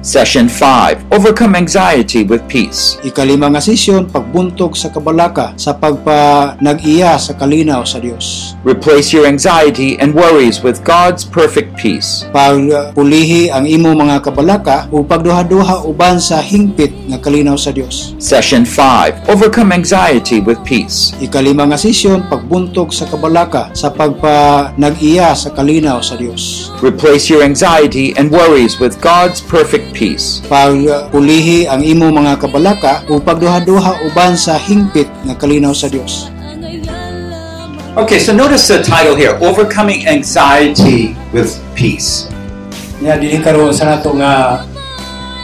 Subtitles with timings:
[0.00, 2.96] Session 5 Overcome Anxiety with Peace.
[3.04, 8.56] Ikalima nga sesyon, pagbuntog sa kabalaka sa pagpa nag-iya sa kalinaw sa Dios.
[8.64, 12.28] Replace your anxiety and worries with God's perfect peace.
[12.28, 18.12] Pagpulihi ang imo mga kabalaka ug pagduha-duha uban sa hingpit nga kalinaw sa Dios.
[18.20, 21.16] Session 5 Overcome Anxiety with Peace.
[21.24, 26.68] Ikalima nga sesyon, pagbuntog sa kabalaka sa pagpa nag-iya sa kalinaw sa Dios.
[26.84, 30.44] Replace your anxiety and worries with God's perfect peace.
[30.52, 36.28] Pagpulihi ang imo mga kabalaka ug pagduha-duha uban sa hingpit nga kalinaw sa Dios.
[37.98, 42.30] Okay, so notice the title here Overcoming Anxiety with Peace.
[43.02, 44.62] Nga dili karon sa nato nga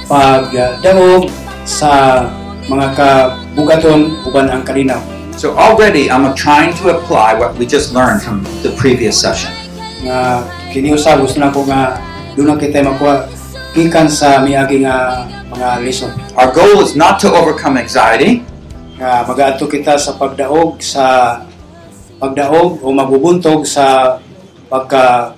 [0.07, 1.27] pagdaog
[1.67, 2.23] sa
[2.71, 5.03] mga kabugaton uban ang kalinaw.
[5.35, 9.51] So already I'm trying to apply what we just learned from the previous session.
[10.07, 11.99] nga kiniusab gusto na ko nga
[12.39, 13.27] doon na kita makuha
[13.75, 18.47] gikan sa miagi nga mga lesson Our goal is not to overcome anxiety,
[19.03, 21.43] nga magaadto kita sa pagdaog sa
[22.17, 24.17] pagdaog o magbubuntog sa
[24.67, 25.37] pagka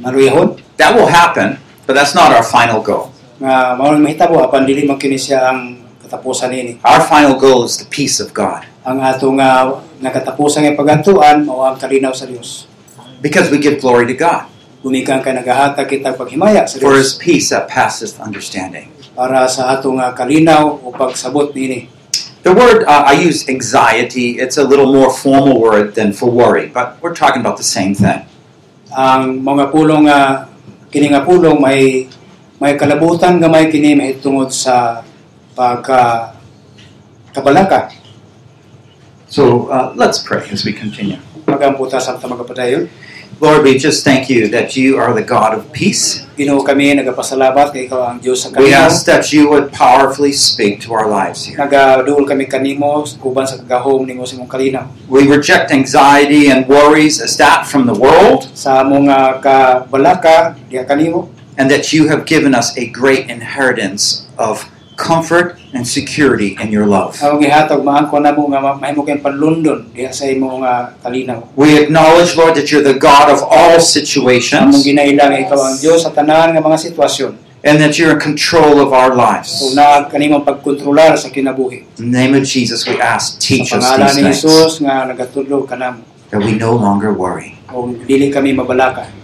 [0.00, 0.58] maruyahon.
[0.76, 3.12] That will happen, but that's not our final goal.
[3.42, 7.74] nga mao mahitabo apan dili man kini siya ang katapusan nini Our final goal is
[7.74, 8.62] the peace of God.
[8.86, 9.66] Ang ato nga
[9.98, 12.70] nga katapusan nga pagantuan mao ang kalinaw sa Dios.
[13.18, 14.46] Because we give glory to God.
[14.82, 18.90] Gumikan kay nagahatag kita paghimaya sa for His Dios peace that passeth understanding.
[19.12, 21.84] para sa ato nga kalinaw o pagsabot nini
[22.42, 26.66] The word uh, I use anxiety, it's a little more formal word than for worry,
[26.66, 28.26] but we're talking about the same thing.
[28.92, 30.44] ang mga pulong nga
[30.92, 32.04] kini nga pulong may
[32.60, 35.00] may kalabutan gamay kini mahitungod sa
[35.56, 36.36] pagka
[37.32, 37.88] kabalaka
[39.32, 41.16] So uh, let's pray as we continue.
[41.48, 42.86] magamputa sa ta magapadayon
[43.42, 46.22] Lord, we just thank you that you are the God of peace.
[46.38, 50.78] Ginoo kami nagapasalamat kay ikaw ang Dios sa We ask that you would powerfully speak
[50.86, 51.58] to our lives here.
[51.58, 53.18] nagaduol kami kanimo sa
[53.58, 58.46] kagahom nimo sa imong kalinaw We reject anxiety and worries as that from the world,
[58.54, 61.26] sa among nga kabalaka diha kanimo
[61.58, 66.84] and that you have given us a great inheritance of comfort and security in your
[66.86, 67.16] love.
[67.24, 71.80] ang gihatag maangko namo nga ma- mahimo kay panlundon diha sa imong nga kalinaw We
[71.80, 76.52] acknowledge, Lord, that you're the God of all situations ginailang ikaw ang Dios sa tanan
[76.52, 77.32] nga mga sitwasyon.
[77.62, 79.62] and that you're in control of our lives.
[79.62, 81.86] ug naa kanimong pagkontrolar sa kinabuhi.
[82.02, 86.02] In the name of Jesus, we ask, teach us these things, Jesus nga nagatudlo kanamo
[86.34, 87.54] that we no longer worry,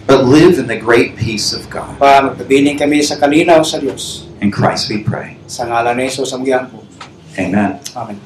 [0.09, 1.93] o dili kami mabalaka but live in the great peace of God.
[2.01, 5.37] pa magpabiling kami sa kalinaw sa Dios In Christ we pray.
[5.45, 6.81] sa ngalan ni Jesus ang giampo
[7.37, 7.77] Amen.
[7.93, 8.17] amen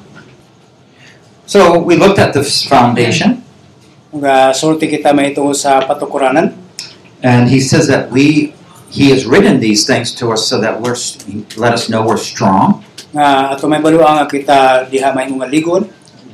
[1.44, 3.44] So we looked at the foundation,
[4.16, 6.56] nga sulti kita mahitungod sa patukuranan
[7.20, 8.56] and he says that we
[8.88, 10.96] he has written these things to us so that we're
[11.60, 12.80] let us know we're strong.
[13.12, 15.84] nga ato may baluang nga kita diha mahimo nga ligon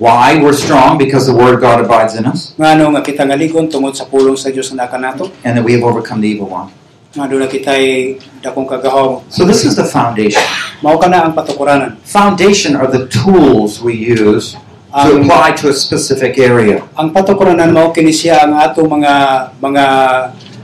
[0.00, 0.96] Why we're strong?
[0.96, 3.36] Because the word of God abides in us, ngano nga kita nga
[3.68, 6.72] tungod sa pulong sa Dios naka and that we have overcome the evil one.
[7.12, 10.40] na kita'y dakong kagahom So this is the foundation.
[10.80, 14.56] mao ka na ang patukuranan Foundation are the tools we use
[14.88, 16.80] to apply to a specific area.
[16.96, 19.12] ang patukuranan mao kini siya ang ato mga
[19.60, 19.84] mga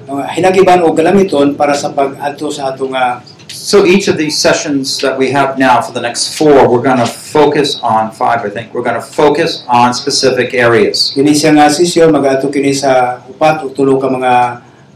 [0.09, 3.21] mga hinagiban o galamiton para sa pag-adto sa ato nga
[3.57, 7.01] So each of these sessions that we have now for the next four, we're going
[7.01, 8.75] to focus on five, I think.
[8.77, 11.17] We're going to focus on specific areas.
[11.17, 14.35] kini siya nga sisyon mag-adto kini sa upat tulo ka mga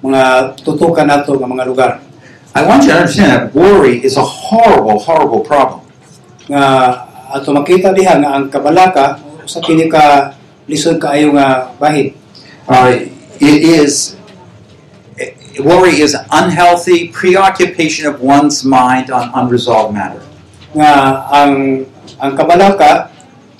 [0.05, 0.23] mga
[0.61, 1.93] tutukan nato nga mga lugar
[2.53, 5.87] I want you to understand that worry is a horrible, horrible problem.
[6.51, 6.65] nga
[7.33, 10.37] ato makita diha nga ang kabalaka sa kini ka
[10.69, 12.21] lisod kaayo nga bahin
[12.71, 13.03] Uh,
[13.41, 14.15] it is
[15.59, 20.23] worry is unhealthy preoccupation of one's mind on unresolved matter.
[20.71, 21.83] nga ang
[22.23, 23.11] ang kabalaka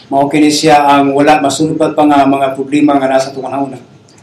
[0.07, 3.75] mao kini siya ang wala masulbad pa nga mga problema nga nasa tunganhon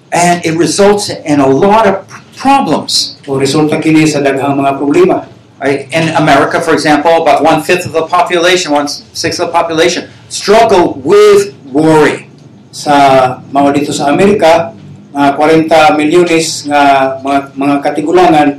[0.08, 2.08] And it results in a lot of
[2.40, 3.20] problems.
[3.28, 5.28] o resulta kini sa daghang mga problema
[5.58, 5.90] Right?
[5.90, 10.06] In America, for example, about one fifth of the population, one sixth of the population,
[10.30, 12.30] struggle with worry.
[12.78, 12.94] sa
[13.50, 14.77] mao dito sa Amerika
[15.18, 16.82] nga 40 milyones nga
[17.26, 18.50] mga mga katigulangan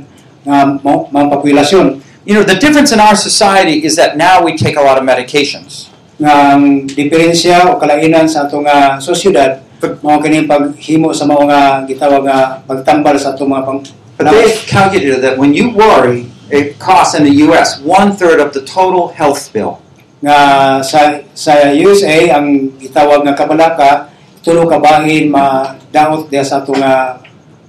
[0.43, 4.75] nga mga populasyon You know, the difference in our society is that now we take
[4.75, 5.89] a lot of medications.
[6.19, 9.63] nga ang diferensya o kalainan sa ato nga sosyedad
[10.03, 13.79] mao kini paghimo sa mao nga gitawag nga pagtambal sa ato mga pang
[14.19, 17.79] But they've calculated that when you worry, it costs in the U.S.
[17.79, 19.79] one third of the total health bill.
[20.19, 20.37] nga
[20.83, 24.08] sa sa USA ang gitawag nga kabalaka
[24.43, 27.19] tulo ka bahin madaot diha sa nga ah,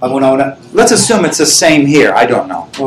[0.01, 0.57] panguna-una.
[0.73, 2.15] Let's assume it's the same here.
[2.15, 2.65] I don't know.
[2.81, 2.85] O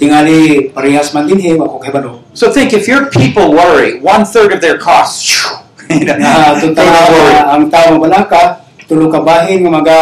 [0.00, 2.24] tingali parehas man wa eh, ko kahibalo.
[2.32, 5.44] So think if your people worry, one third of their costs,
[5.90, 7.36] you know, Na they tutang don't worry.
[7.36, 8.42] ang tao balaka
[8.88, 10.00] tulo ka bahin nga maga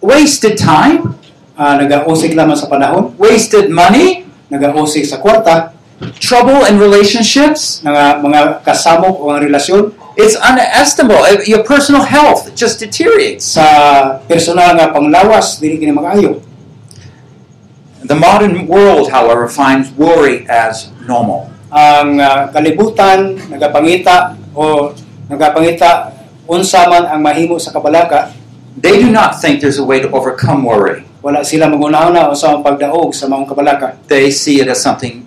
[0.00, 1.16] wasted time,
[1.58, 5.72] ah, nagausig lamang sa panahon, wasted money, nagausig sa kwarta,
[6.20, 7.80] trouble in relationships.
[7.84, 11.26] nga mga kasamok o ang relasyon It's unestimable.
[11.46, 13.58] Your personal health just deteriorates.
[13.58, 13.66] sa
[14.30, 16.38] personal nga panglawas dili kini magayo.
[18.04, 21.50] The modern world, however, finds worry as normal.
[21.74, 24.94] Ang ah, kalibutan nagapangita o
[25.26, 26.14] nagapangita
[26.46, 28.30] unsa man ang mahimo sa kabalaka,
[28.74, 31.06] They do not think there's a way to overcome worry.
[31.24, 35.24] wala sila magunahon sa pagdaog sa mga kabalaka They see it as something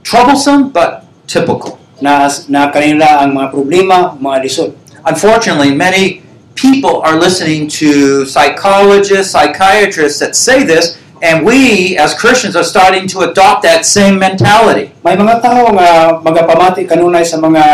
[0.00, 1.76] troublesome but typical.
[2.00, 4.70] Na na kanila ang mga problema, mga lisod.
[5.06, 6.22] Unfortunately, many
[6.54, 13.06] people are listening to psychologists, psychiatrists that say this, and we as Christians are starting
[13.14, 14.94] to adopt that same mentality.
[15.02, 17.64] May mga tao nga magapamati kanunay sa mga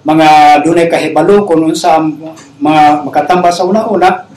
[0.00, 0.28] mga
[0.64, 2.00] dunay kahibalo kung unsa
[2.56, 4.30] mga makatambal sa una-una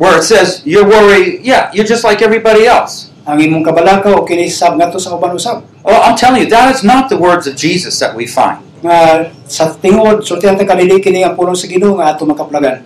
[0.00, 3.09] Where it says, you're worried, yeah, you're just like everybody else.
[3.30, 6.84] Ang imong kabalaka o kinisab ngadto sa uban usab Well, I'm telling you, that is
[6.84, 8.60] not the words of Jesus that we find.
[8.80, 12.80] nga sa tingod sultihan ta kanili kini ang pulong sa Ginoo nga ato makaplagan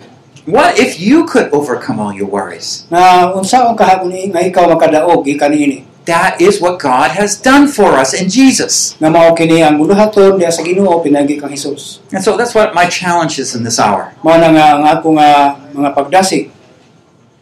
[0.45, 2.85] What if you could overcome all your worries?
[2.91, 7.65] nga unsa ang kahapon nga ikaw makadaog gikan niini That is what God has done
[7.65, 8.93] for us in Jesus.
[9.01, 13.55] nga ang buluhaton diha sa Ginoo kang Hesus And so that's what my challenge is
[13.55, 14.11] in this hour.
[14.21, 16.51] mao na nga ang ako nga mga pagdasig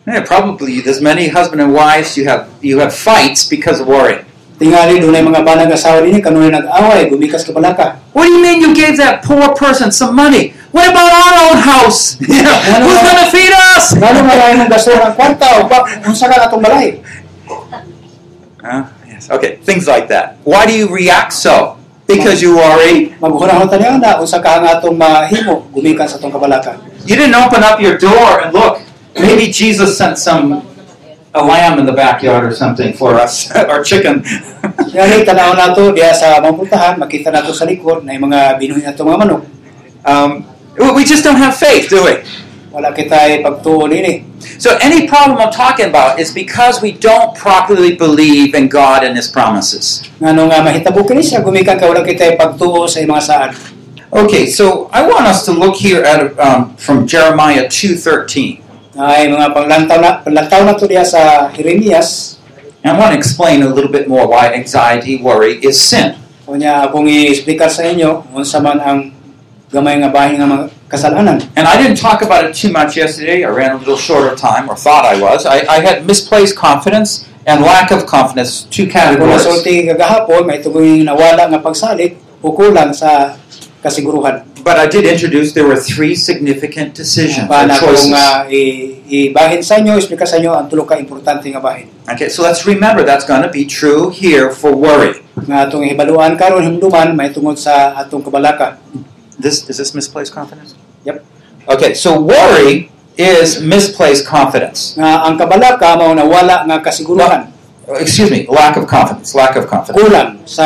[0.03, 4.25] Yeah, probably there's many husband and wives you have you have fights because of worry.
[4.59, 7.43] tingali dunay mga banag asawa dinhi kanunay nag-away gumikas
[8.13, 10.53] What do you mean you gave that poor person some money?
[10.71, 12.15] What about our own house?
[12.19, 13.93] Who's going to feed us?
[13.97, 15.69] Ngano nga lain ang gasto ng kwarta o
[16.07, 17.01] unsa ka atong balay
[18.63, 18.87] Huh?
[19.03, 19.27] yes.
[19.27, 20.39] Okay, things like that.
[20.47, 21.75] Why do you react so?
[22.07, 23.11] Because you worry.
[23.19, 23.67] maghunahon
[23.99, 28.55] na unsa ka nga atong mahimo atong kabalaka You didn't open up your door and
[28.55, 28.79] look.
[29.15, 30.65] Maybe Jesus sent some
[31.33, 34.21] a lamb in the backyard or something for us, or chicken.
[34.93, 39.43] Tanaw nato diya sa makita nato sa likod na mga nato mga manok
[40.05, 40.45] um,
[40.95, 42.21] we just don't have faith, do we?
[42.73, 44.25] wala kita pagtuon ini
[44.57, 49.13] So any problem I'm talking about is because we don't properly believe in God and
[49.13, 50.01] His promises.
[50.17, 53.51] ngano nga mahitabo kini siya gumikan ka wala kita pagtuo sa mga saan
[54.13, 58.62] Okay, so I want us to look here at um, from Jeremiah two thirteen.
[58.97, 62.37] Ay mga panglantaw na panglantaw na to diya sa Jeremias
[62.83, 66.19] And I want to explain a little bit more why anxiety, worry is sin.
[66.43, 69.15] Kunya akong i-explicar sa inyo unsa man ang
[69.71, 71.39] gamay nga bahin nga mga kasalanan.
[71.55, 73.47] And I didn't talk about it too much yesterday.
[73.47, 75.47] I ran a little short of time, or thought I was.
[75.47, 79.47] I, I had misplaced confidence and lack of confidence, two Kung categories.
[79.47, 83.39] nasulti kagahapon, may tugoy nawala nga pagsalit o kulang sa
[83.79, 84.43] kasiguruhan.
[84.63, 88.07] But I did introduce there were three significant decisions or choices.
[88.07, 91.91] nga i- ibahin sa inyo, explica sa inyo ang tulo ka importante nga bahin.
[92.07, 95.19] Okay, so let's remember that's going to be true here for worry.
[95.35, 98.79] Nga atong hibaluan karon himduman may tungod sa atong kabalaka.
[99.35, 100.79] This is this misplaced confidence?
[101.03, 101.19] Yep.
[101.67, 102.87] Okay, so worry
[103.19, 104.95] is misplaced confidence.
[104.95, 107.51] Nga ang kabalaka mao nawala nga kasiguruhan,
[107.83, 109.35] Excuse me, lack of confidence.
[109.35, 109.99] Lack of confidence.
[109.99, 110.65] kulang sa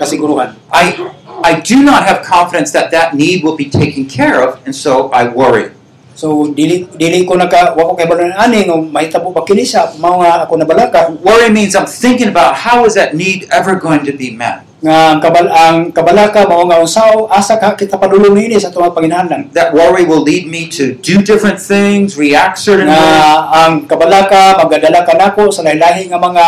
[0.00, 0.56] kasiguruhan.
[0.72, 0.96] I
[1.44, 5.08] I do not have confidence that that need will be taken care of, and so
[5.10, 5.70] I worry.
[6.18, 9.86] So dili dili ko naka wa ko kay balon ani nga mahitabo pa kini siya
[10.02, 14.02] mao nga ako nabalaka Worry means I'm thinking about how is that need ever going
[14.02, 14.66] to be met.
[14.82, 18.90] nga ang kabal ang kabalaka mao nga unsaw asa ka kita padulong ini sa tuwa
[18.90, 23.54] panginahanglan That worry will lead me to do different things, react certain nga ways.
[23.54, 26.44] ang kabalaka magadala ka nako sa lahi-lahi nga mga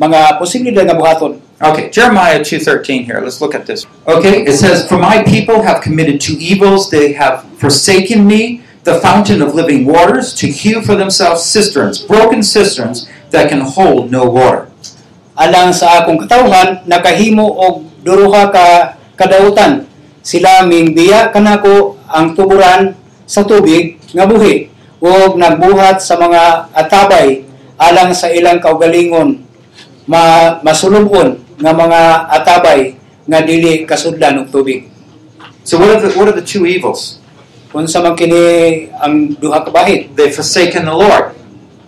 [0.00, 3.20] mga posibilidad nga buhaton Okay, Jeremiah 2.13 here.
[3.20, 3.86] Let's look at this.
[4.06, 6.90] Okay, it says, For my people have committed two evils.
[6.90, 12.42] They have forsaken me, the fountain of living waters, to hew for themselves cisterns, broken
[12.42, 14.68] cisterns that can hold no water.
[15.34, 19.82] alang sa akong katawhan nakahimo og duruha ka kadautan
[20.22, 22.94] sila mingbiya kanako ang tuburan
[23.26, 24.70] sa tubig nga buhi
[25.02, 27.42] ug nagbuhat sa mga atabay
[27.74, 29.42] alang sa ilang kaugalingon
[30.06, 32.00] ma masulubon nga mga
[32.32, 32.80] atabay
[33.24, 34.90] nga dili kasudlan og tubig
[35.64, 37.18] So what are the, what are the two evils?
[37.74, 41.34] unsa man kini ang duha ka bahid They've forsaken the Lord.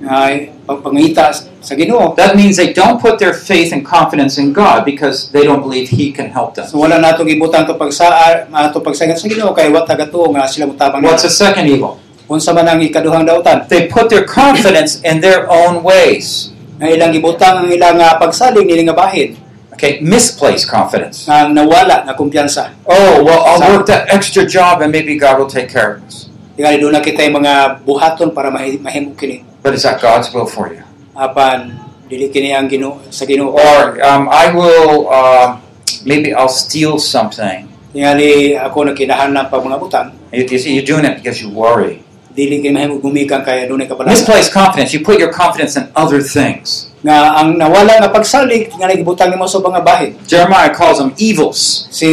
[0.02, 1.32] ay pagpangita
[1.62, 5.46] sa Ginoo That means they don't put their faith and confidence in God because they
[5.46, 6.68] don't believe He can help them.
[6.68, 8.08] So wala nato gibutang to pagsa
[8.50, 11.96] ato pagsagat sa Ginoo kay wa tagatuo nga sila mutabang What's the second evil?
[12.26, 16.50] unsa man ang ikaduhang dautan They put their confidence in their own ways.
[16.76, 19.38] nga ilang gibutang ang ilang nga pagsalig nila nga bahin
[19.76, 21.28] Okay, misplaced confidence.
[21.28, 25.36] nga nawala nga kumpiyansa Oh, well, I'll Sa- work that extra job and maybe God
[25.36, 26.32] will take care of us.
[26.56, 30.32] tingali doon na kita yung mga buhaton para mahi- mahimo kini But is that God's
[30.32, 30.80] will for you?
[31.12, 31.76] apan
[32.08, 35.60] dili kini ang Ginoo sa Ginoo Or um, I will, uh,
[36.04, 37.68] maybe I'll steal something.
[37.92, 42.00] tingali ako nagkinahanap pag mga butang You, you see, you're doing it because you worry.
[42.32, 44.92] dili kay mahimo gumikan kay dunay kabalaka Misplaced confidence.
[44.92, 46.92] You put your confidence in other things.
[47.06, 51.86] Nga ang nawala nga pagsalig tingali gibutang nimo sa mga bahin Jeremiah calls them evils.
[51.94, 52.10] si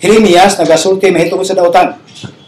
[0.00, 2.00] Jeremias nagasulti mahitungod sa dautan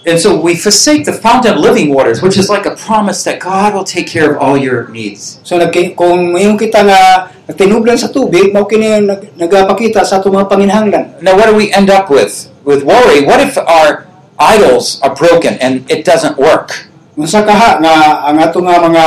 [0.05, 3.41] And so we forsake the fountain of living waters, which is like a promise that
[3.41, 5.41] God will take care of all your needs.
[5.49, 5.57] So
[5.97, 9.00] kung mayroon kita nga tinublan sa tubig, mao kini
[9.41, 11.05] nagapakita sa atong mga panginhanglan.
[11.25, 12.53] Now, what do we end up with?
[12.69, 13.25] With worry.
[13.25, 14.05] What if our
[14.37, 16.93] idols are broken and it doesn't work?
[17.17, 19.05] Unsa kaha nga ang ato nga mga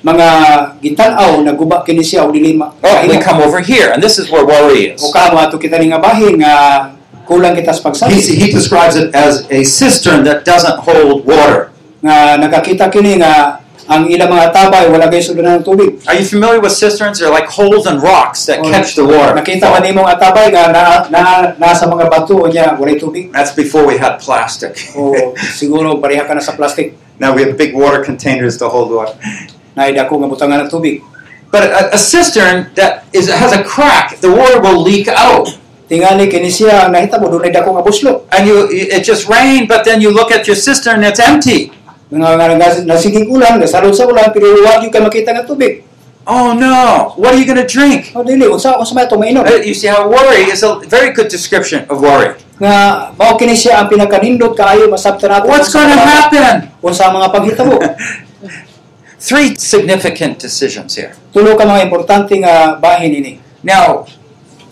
[0.00, 0.28] mga
[0.80, 2.72] gitan-aw naguba kini siya og dili ma.
[2.80, 5.00] Oh, we come over here, and this is where worry is.
[5.04, 6.54] o ato kita nga bahin nga
[7.28, 11.70] kulang kita sa He, pagsalig he describes it as a cistern that doesn't hold water.
[12.00, 15.98] nga nakakita kini nga ang ilang mga tabay wala kay sulunan ng tubig.
[16.06, 17.18] Are you familiar with cisterns?
[17.18, 19.34] They're like holes in rocks that O, catch the water.
[19.34, 21.20] Nakita man nimo nga tabay nga na, na,
[21.58, 23.34] nasa mga bato niya walay tubig.
[23.34, 24.78] That's before we had plastic.
[24.94, 28.94] O siguro pareha ka na sa plastic now we have big water containers to hold
[28.94, 29.18] water.
[29.74, 31.02] Na idako nga butangan ng tubig.
[31.50, 35.50] But a, a cistern that is has a crack, the water will leak out.
[35.90, 39.82] tingali kini siya ang nahitabo dunay dako nga buslot And you, it just rained, but
[39.82, 41.74] then you look at your cistern, it's empty.
[42.10, 45.82] nga nga nga- nasigig ulan sa ulan pero wa gyud ka makita nga tubig
[46.30, 47.10] Oh no!
[47.18, 48.14] What are you going to drink?
[48.14, 49.34] o dili unsa unsa may
[49.66, 52.38] You see how worry is a very good description of worry.
[52.60, 56.70] nga mao kini siya ang pinakanindot kaayo masabtan nato What's going to happen?
[56.84, 57.74] unsa mga paghitabo
[59.20, 61.12] Three significant decisions here.
[61.36, 64.08] tulo ka mga importante nga bahin ini Now,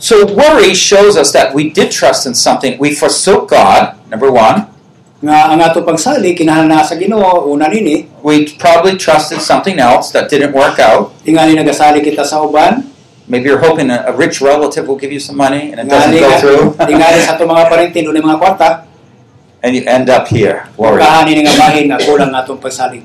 [0.00, 2.81] so worry shows us that we did trust in something.
[2.81, 4.73] We forsook God, number one.
[5.19, 6.33] nga ang ato pagsali
[6.87, 11.11] sa Ginoo una nini We probably trusted something else that didn't work out.
[11.26, 12.87] tingali nagasali kita sa uban
[13.28, 16.14] Maybe you're hoping a, a rich relative will give you some money and it doesn't
[16.17, 16.64] go through.
[16.78, 17.67] tingali sa mga
[17.99, 18.69] mga kwarta
[19.62, 21.02] and you end up here, worried.
[21.02, 23.02] kahan ini nga bahin nga kulang nga atong pagsalig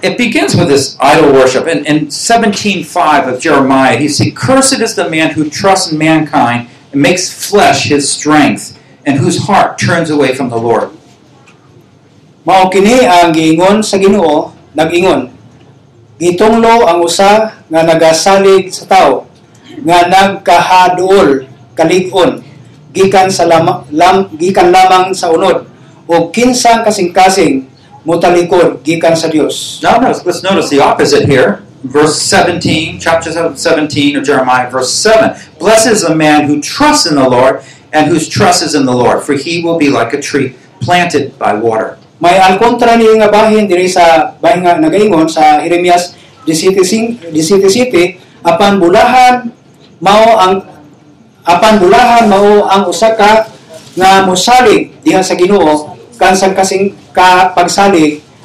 [0.00, 1.68] It begins with this idol worship.
[1.68, 2.88] In, in 17.5
[3.28, 7.92] of Jeremiah, he said, Cursed is the man who trusts in mankind and makes flesh
[7.92, 10.90] his strength, and whose heart turns away from the Lord.
[12.44, 15.28] Mao kini ang giingon sa Ginoo, nag-ingon.
[16.16, 19.28] Gitunglo ang usa nga nagasalig sa tao
[19.80, 22.44] nga nagkahaduol kalig-on
[22.92, 23.86] gikan sa lam
[24.36, 25.64] gikan lamang sa unod
[26.10, 27.69] o kinsang kasing-kasing
[28.04, 29.80] mutalikod gikan sa Dios.
[29.84, 31.64] Now, notice, let's notice the opposite here.
[31.80, 33.56] Verse 17, chapter 17
[34.16, 35.32] of Jeremiah, verse 7.
[35.56, 38.92] Blessed is the man who trusts in the Lord and whose trust is in the
[38.92, 41.96] Lord, for he will be like a tree planted by water.
[42.20, 46.12] May al kontra ni nga bahin diri sa bahin nga nagaingon sa Jeremias
[46.44, 47.32] 17:17
[48.44, 49.48] apan bulahan
[50.04, 50.60] mao ang
[51.48, 53.48] apan bulahan mao ang usa ka
[53.96, 57.56] nga mosalig diha sa Ginoo kansang kasing ka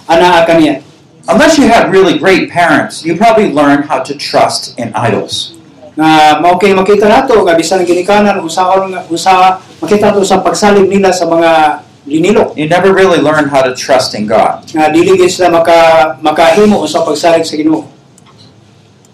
[0.07, 0.79] anaa kaniya.
[1.27, 5.57] Unless you have really great parents, you probably learn how to trust in idols.
[5.97, 11.09] Nga mao kay makita nato nga bisan ginikanan usaon usa makita nato sa pagsalig nila
[11.11, 14.67] sa mga linilo You never really learn how to trust in God.
[14.69, 17.87] nga dili gid sila maka makahimo sa pagsalig sa Ginoo.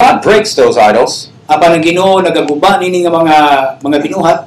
[0.02, 1.30] God breaks those idols.
[1.46, 3.38] apan ang Ginoo nagaguba nini nga mga
[3.80, 4.40] mga binuhat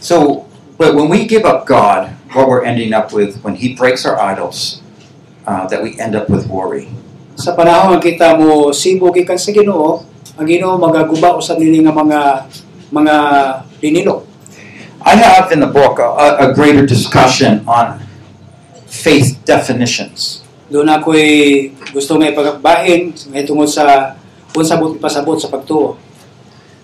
[0.00, 0.46] So,
[0.78, 4.18] but when we give up God, what we're ending up with when He breaks our
[4.18, 4.82] idols,
[5.48, 6.92] uh, that we end up with worry.
[7.38, 10.02] sa panahon nga kita mo sibo gikan sa Ginoo
[10.34, 12.50] ang Ginoo magaguba usab nini nga mga
[12.90, 13.14] mga
[13.78, 14.26] linilo
[14.98, 18.02] I have in the book a, a greater discussion on
[18.90, 20.42] faith definitions.
[20.66, 24.18] doon ako'y gusto may pagbahin may tungod sa
[24.52, 25.94] unsa buti pasabot sa pagtuo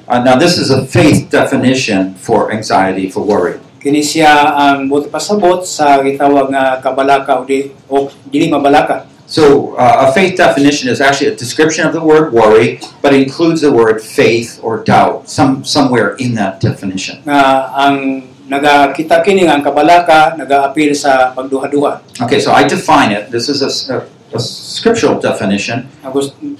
[0.04, 3.56] Uh, now, this is a faith definition for anxiety, for worry.
[3.84, 9.72] Kini siya ang buti pasabot sa gitawag nga kabalaka o di o dili mabalaka So,
[9.80, 13.72] uh, a faith definition is actually a description of the word worry, but includes the
[13.72, 17.24] word faith or doubt, some somewhere in that definition.
[17.24, 23.32] nga ang nagakita kini nga ang kabalaka nagaapil sa pagduha-duha Okay, so I define it.
[23.32, 25.86] This is a, a- a scriptural definition.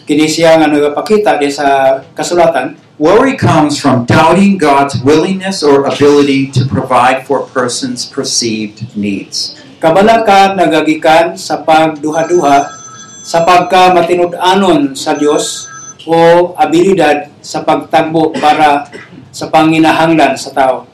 [0.07, 6.55] Kini siya nga nagapakita di sa kasulatan Worry comes from doubting God's willingness or ability
[6.55, 9.59] to provide for a person's perceived needs.
[9.85, 12.73] kabalaka nagagikan sa pagduha-duha
[13.21, 15.69] sa pagka matinud-anon sa Dios
[16.09, 18.89] o abilidad sa pagtagbo para
[19.29, 20.89] sa panginahanglan sa tao.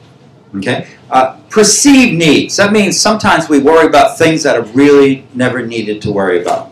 [0.51, 0.91] Okay?
[1.07, 2.59] Uh, perceived needs.
[2.59, 6.70] That means sometimes we worry about things that are really never needed to worry about.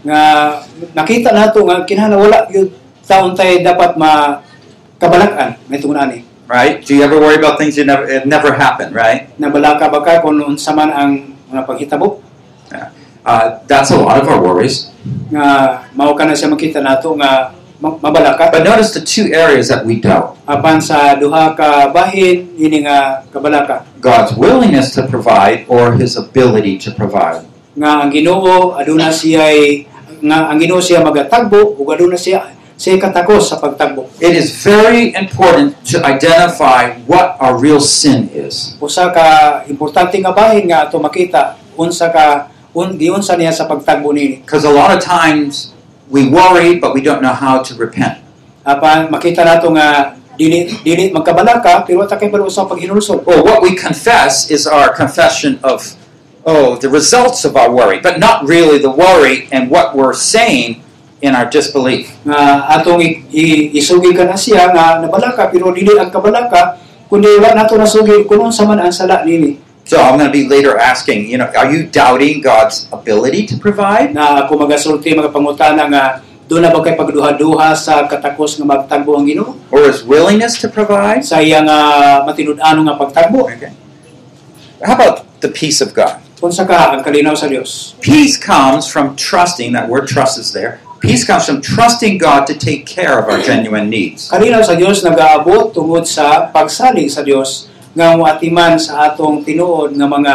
[0.00, 0.20] Nga
[0.92, 2.68] nakita nato nga kinahanglan wala yung
[3.04, 4.40] taon tayo dapat ma
[4.96, 6.24] kabalakan may tungod ani.
[6.50, 6.82] Right?
[6.82, 9.30] Do you ever worry about things that never, it never happened, right?
[9.38, 11.10] Nabalaka ba ka kung unsa man ang
[11.48, 12.20] mga paghitabo
[13.20, 14.88] Uh, that's a lot of our worries.
[15.28, 19.68] nga mao ka na siya makita nato nga ma- mabalaka But notice the two areas
[19.68, 25.68] that we doubt apan sa duha ka bahin ini nga kabalaka God's willingness to provide
[25.68, 27.44] or his ability to provide.
[27.76, 29.52] nga ang Ginoo aduna siya
[30.22, 35.12] nga ang Ginoo siya magatagbo ug aduna siya siya katakos sa pagtagbo It is very
[35.12, 38.76] important to identify what our real sin is.
[38.80, 44.12] usa ka importante nga bahin nga ato makita unsa ka un giunsa niya sa pagtagbo
[44.16, 45.74] nini Because a lot of times
[46.10, 48.18] we worry, but we don't know how to repent.
[48.66, 53.76] apan makita nato nga dili dili magkabalaka pero ta kay sa paghinulsol Well, what we
[53.76, 55.84] confess is our confession of,
[56.44, 60.82] oh, the results of our worry, but not really the worry and what we're saying
[61.20, 62.08] in our disbelief.
[62.24, 63.00] nga atong
[63.76, 66.80] isugi ka na siya nga nabalaka pero dili ang kabalaka
[67.12, 70.46] kundi wala nato nasugi kung unsa man ang sala nini So I'm going to be
[70.46, 74.14] later asking, you know, are you doubting God's ability to provide?
[74.14, 76.04] na ako magasulti mga pangutana nga
[76.46, 80.70] doon na ba kay pagduha-duha sa katakos nga magtagbo ang Ginoo Or his willingness to
[80.70, 81.26] provide?
[81.26, 81.78] sa iya nga
[82.22, 83.74] matinud-ano nga pagtagbo Okay.
[84.80, 86.22] How about the peace of God?
[86.40, 90.80] Unsa ang kalinaw sa Dios Peace comes from trusting, that word trust is there.
[91.00, 94.28] Peace comes from trusting God to take care of our genuine needs.
[94.32, 100.08] kalinaw sa Dios nagaabot tungod sa pagsalig sa Dios nga moatiman sa atong tinuod nga
[100.08, 100.34] mga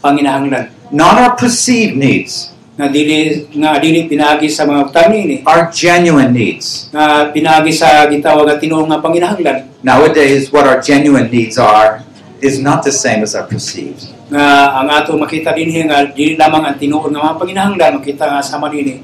[0.00, 5.72] panginahanglan Not our perceived needs, nga dili nga dili pinaagi sa mga utang nini our
[5.72, 6.92] genuine needs.
[6.92, 12.04] nga pinaagi sa gitawag nga tinuod nga panginahanglan Nowadays, what our genuine needs are
[12.42, 14.10] is not the same as our perceived.
[14.32, 18.40] nga ang ato makita dinhi nga dili lamang ang tinuod nga mga panginahanglan makita nga
[18.42, 18.98] sama nini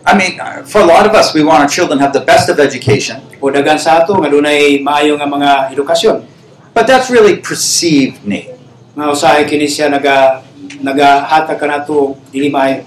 [0.00, 2.24] I mean, uh, for a lot of us, we want our children to have the
[2.24, 6.24] best of education, o dagan sa ato nga dunay maayo nga mga edukasyon
[6.72, 8.48] but that's really perceived need.
[8.96, 10.40] nga usahay kini siya naga
[10.80, 12.84] nagahatag kanato dili maayo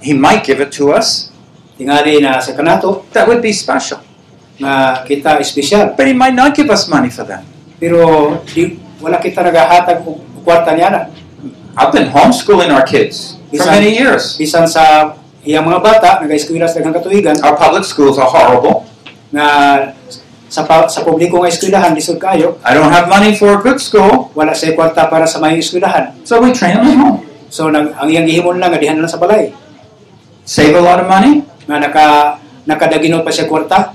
[0.00, 1.28] He might give it to us.
[1.76, 4.00] tingali na sa kanato That would be special.
[4.60, 7.44] nga kita espesyal But he might not give us money for that.
[7.80, 8.00] Pero
[8.44, 11.00] di, wala kita nagahatag og kwarta niya na
[11.74, 14.36] I've been homeschooling our kids for Bisan- many years.
[14.36, 18.84] bisan sa iyang mga bata nagaeskwela sa daghang katuigan Our public schools are horrible.
[19.32, 19.46] nga
[20.50, 24.28] sa sa publiko nga eskwelahan lisod kayo I don't have money for a good school,
[24.34, 27.18] wala sa kwarta para sa may eskwelahan so we train them at home.
[27.48, 29.54] so nag, ang iyang gihimon lang nga dihan lang sa balay
[30.42, 32.06] Save a lot of money, nga naka
[32.66, 33.94] nakadaginot pa siya kwarta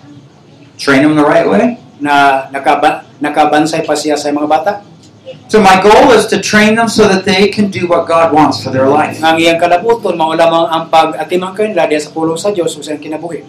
[0.79, 1.75] train them the right way.
[1.99, 4.73] Na nakaba, nakabansay pa siya sa mga bata
[5.49, 8.61] So my goal is to train them so that they can do what God wants
[8.61, 9.21] for their life.
[9.21, 12.97] ang iyang kalabuton mao lamang ang pag-atimang kanila diya sa pulong sa Dios ug sa
[12.97, 13.45] kinabuhi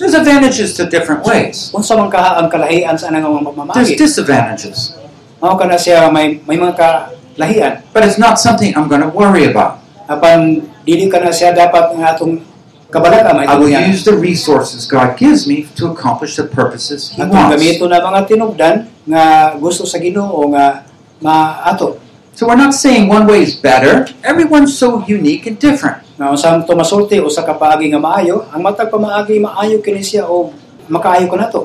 [0.00, 1.72] There's advantages to different ways.
[1.76, 4.96] unsa man kaha ang kalahian sa anang mga There's disadvantages,
[5.40, 9.48] mao kana siya may may mga kalahian but it's not something I'm going to worry
[9.48, 9.80] about.
[10.10, 12.42] apan dili kana siya dapat nga atong
[12.90, 17.54] I will use the resources God gives me to accomplish the purposes He wants.
[17.54, 20.84] gamito na mga tinugdan nga gusto sa Ginoo nga
[21.22, 22.02] maato
[22.34, 24.08] So we're not saying one way is better.
[24.24, 26.00] Everyone's so unique and different.
[26.20, 30.52] nga unsang tumasulti usa ka paagi nga maayo ang matag pamaagi maayo kini siya o
[30.90, 31.62] makaayo ko nato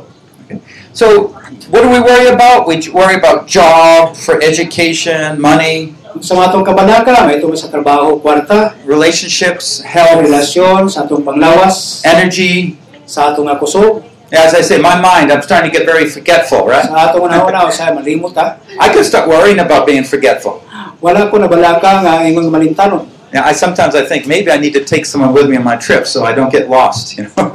[0.96, 1.36] So
[1.74, 2.70] what do we worry about?
[2.70, 5.92] We worry about job, for education, money,
[6.24, 12.80] sa matong kabalaka may tungod sa trabaho kwarta relationships, health, relasyon sa atong panglawas energy.
[13.04, 14.04] sa atong kusog
[14.36, 16.84] As I say, my mind, I'm starting to get very forgetful, right?
[16.84, 20.66] sa atong una-una sa malimot ha I could start worrying about being forgetful.
[21.04, 24.86] wala ko nabalaka nga imong malintanon Yeah, I sometimes I think maybe I need to
[24.88, 27.20] take someone with me on my trip so I don't get lost.
[27.20, 27.52] You know,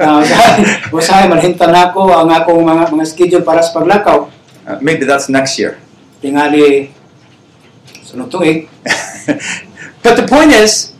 [0.93, 4.29] usahay manhintan ang akong mga mga schedule para sa paglakaw
[4.61, 5.81] Uh, maybe that's next year.
[6.21, 6.93] tingali
[10.03, 10.93] but the point is,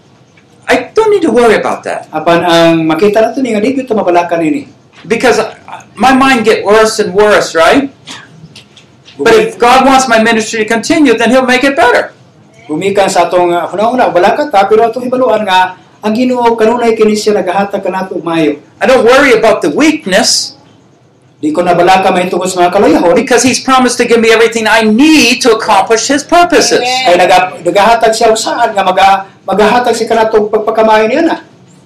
[0.68, 3.90] I don't need to worry about that apan ang makita nato ni nga di gyud
[3.90, 3.98] ta
[5.08, 5.42] because
[5.96, 7.90] my mind get worse and worse, right?
[9.18, 12.14] But if God wants my ministry to continue, then He'll make it better.
[12.66, 17.14] Gumikan sa atong uh, una-una, balaka ta, pero atong hibaluan nga, ang ginoo kanunay kini
[17.14, 18.58] siya nagahatag kanato og maayo.
[18.82, 20.58] I don't worry about the weakness
[21.42, 23.18] Di ko nabalaka may tungkol sa mga kalayahon.
[23.18, 26.86] because He's promised to give me everything I need to accomplish His purposes.
[26.86, 31.38] Kaya naga, nagahatag siya saan nga maga, magahatag si kanatong pagpakamayo niya na.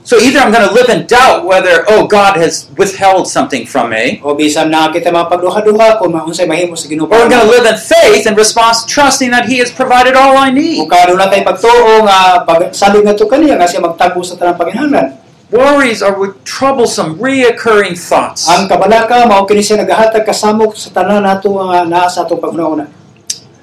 [0.06, 3.90] So either I'm going to live in doubt whether, oh, God has withheld something from
[3.90, 7.10] me, O bisan na kita mga pagduha-duha kung maunsay mahimo sa Ginoo.
[7.10, 10.38] or I'm going to live in faith in response, trusting that He has provided all
[10.38, 10.78] I need.
[10.78, 14.60] Kung karon na tayo pagtuo nga pag salig to kaniya nga siya magtago sa tanang
[14.62, 15.25] panginhanglan.
[15.56, 18.44] Worries are with troublesome, reoccurring thoughts.
[18.52, 22.92] Ang kabalaka mao kini siya nagahatag kasamok sa tanan nato nga naa sa atong paghunauna.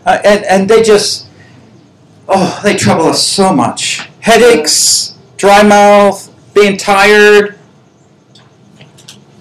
[0.09, 1.29] Uh, and, and they just,
[2.25, 4.09] oh, they trouble us so much.
[4.25, 7.61] Headaches, dry mouth, being tired.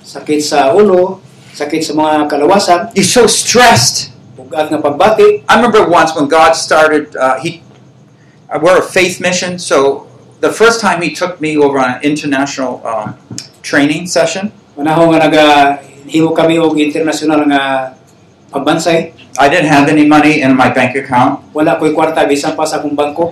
[0.03, 1.23] Sakit sa ulo,
[1.55, 4.11] sakit sa mga kalawasan, You're so stressed.
[4.35, 5.47] bugat nga pagbati.
[5.47, 7.63] I remember once when God started, uh, he,
[8.51, 10.10] uh, we're a faith mission, so
[10.41, 13.15] the first time He took me over on an international um,
[13.61, 15.45] training session, Manahon nga naga
[16.09, 17.95] himo kami og international nga.
[18.51, 22.83] I didn't have any money in my bank account, Wala ko'y kwarta bisan pa sa
[22.83, 23.31] akong bangko.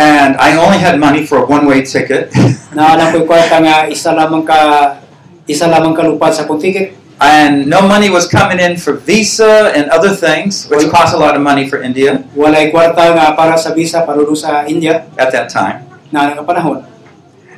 [0.00, 2.32] and I only had money for a one-way ticket.
[2.76, 4.96] Naala ko'y kwarta nga isa lamang ka
[5.44, 6.96] isa lamang ka sa akong ticket.
[7.20, 11.36] and no money was coming in for visa and other things, which cost a lot
[11.36, 15.52] of money for India Walay kwarta nga para sa visa para sa India at that
[15.52, 15.89] time.
[16.10, 16.86] Na panahon.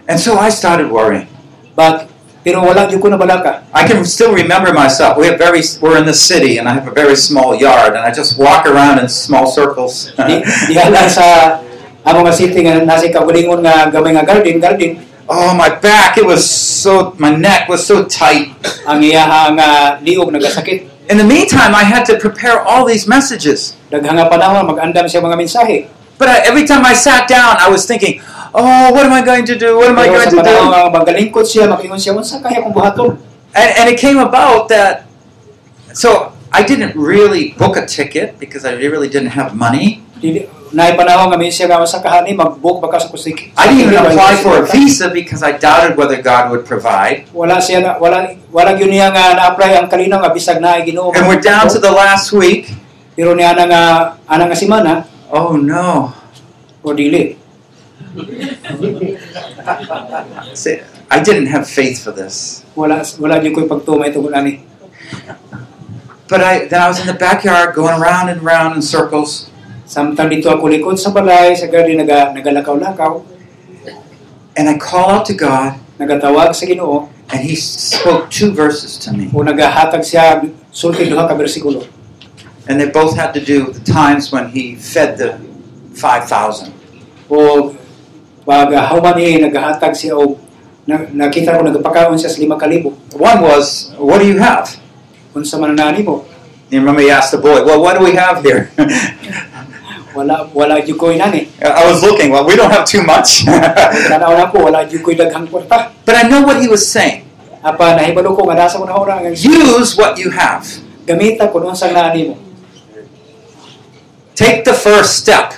[0.08, 1.28] And so I started worrying.
[1.74, 2.12] But
[2.42, 3.62] pero wala gyud ko nabalaka.
[3.70, 5.14] I can still remember myself.
[5.14, 8.02] We have very we're in the city, and I have a very small yard, and
[8.02, 10.10] I just walk around in small circles.
[11.12, 11.62] Sa
[12.02, 14.98] amo nga city nga nasa kabulingon nga gamay nga garden, garden
[15.30, 16.18] oh, my back!
[16.18, 18.52] It was so my neck was so tight.
[18.86, 19.68] ang iyaha nga
[20.02, 20.90] liog nagasakit.
[21.10, 23.74] In the meantime, I had to prepare all these messages.
[23.90, 25.90] Daghang nga panahon mag-andam siya mga mensahe.
[26.22, 28.22] But I, every time I sat down, I was thinking,
[28.54, 29.74] "Oh, what am I going to do?
[29.74, 30.54] What am I going to do?"
[30.94, 33.18] magalingkod siya, makingon siya unsa kaya kung buhaton.
[33.50, 35.10] And, and it came about that.
[35.98, 40.06] So I didn't really book a ticket because I really didn't have money.
[40.22, 43.10] Dili naay panahon nga minsan nga kahani mag-book baka sa.
[43.58, 47.26] I didn't even apply for a visa because I doubted whether God would provide.
[47.34, 51.10] Wala siya na, wala wala gyud niya nga na-apply ang kalinaw nga bisag na Ginoo.
[51.18, 52.70] And we're down to the last week.
[53.12, 53.82] pero niya na nga
[54.24, 56.12] ana nga semana Oh no.
[56.84, 57.36] o dili.
[60.54, 62.64] See, I didn't have faith for this.
[62.76, 64.66] Wala wala gyud koy pagtumay tungod ani.
[66.28, 69.48] But I then I was in the backyard going around and around in circles.
[69.88, 73.20] Samtang dito ako likod sa balay, sa garden naga nagalakaw-lakaw,
[74.56, 79.12] And I call out to God, nagatawag sa Ginoo and He spoke two verses to
[79.12, 79.28] me.
[79.32, 80.40] o nagahatag siya
[80.72, 81.84] sulti duha ka bersikulo.
[82.68, 85.38] And they both had to do with the times when He fed the
[85.94, 86.72] 5,000.
[87.30, 87.74] O
[88.46, 90.38] pag human ni nagahatag siya og
[90.86, 91.64] na, nakita ko
[92.18, 92.94] siya sa lima ka libo.
[93.14, 94.66] One was, What do you have?
[95.34, 96.26] Unsa man na nimo?
[96.70, 98.70] You remember he asked the boy, Well, what do we have here?
[100.16, 101.48] Wala wala gyud nani.
[101.64, 103.48] I was looking, Well, we don't have too much.
[104.10, 105.88] Tanaw na ko wala gyud koy daghang kwarta.
[106.04, 107.24] but I know what he was saying.
[107.64, 110.66] Apa nahibalo ko nga nasa ko na ora Use what you have.
[111.08, 112.36] gamita kun unsa na nimo.
[114.42, 115.54] Take the first step.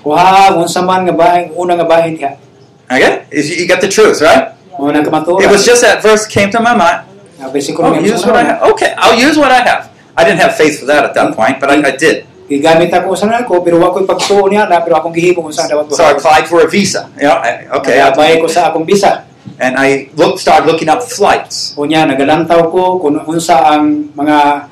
[0.00, 2.38] Kuha unsa man nga bahin una nga bahin diha.
[2.86, 3.26] Okay?
[3.34, 4.54] You got the truth, right?
[4.78, 5.42] Mo nang kamatura.
[5.44, 7.10] It was just that verse came to my mind.
[7.40, 8.60] Oh, use what I have.
[8.76, 9.88] Okay, I'll use what I have.
[10.16, 12.28] I didn't have faith for that at that point, but I, I did.
[12.50, 16.02] Gigamit ako sa nako pero pagtuo niya na pero akong gihimo kung saan dapat So
[16.02, 17.06] I applied for a visa.
[17.14, 19.30] I, okay, Kaya I- bayad ko sa akong bisa.
[19.60, 21.76] and I looked, started looking up flights.
[21.76, 24.66] Nagalantaw ko kung unsa ang mga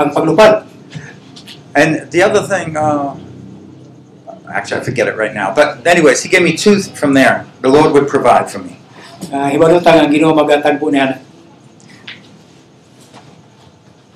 [0.00, 0.64] ang paglupad.
[1.74, 3.16] And the other thing, uh,
[4.48, 5.54] actually, I forget it right now.
[5.54, 7.46] But anyways, he gave me two from there.
[7.60, 8.76] The Lord would provide for me.
[9.32, 11.22] Uh, ang Ginoo magatagpo niya.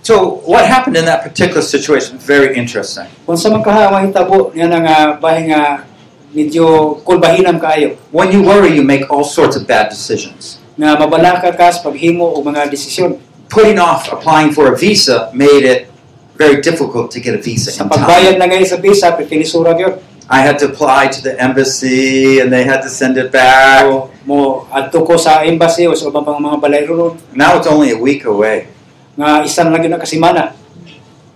[0.02, 2.18] So what happened in that particular situation?
[2.18, 3.10] Very interesting.
[3.26, 5.82] Kung sa man mahitabo niya nga bahay nga
[6.30, 10.62] medyo kulbahinam kaayo When you worry, you make all sorts of bad decisions.
[10.76, 13.18] nga mabalaka ka sa paghimo og mga desisyon.
[13.48, 15.90] Putting off applying for a visa made it
[16.36, 17.96] very difficult to get a visa Sa in time.
[17.98, 19.96] pagbayad na ngayon sa visa, pitilisura gyud.
[20.26, 23.86] I had to apply to the embassy, and they had to send it back.
[23.86, 27.70] So, mo adto ko sa embassy o sa ubang pang mga balay ron Now it's
[27.70, 28.66] only a week away.
[29.14, 30.52] nga isan lang na kasimana.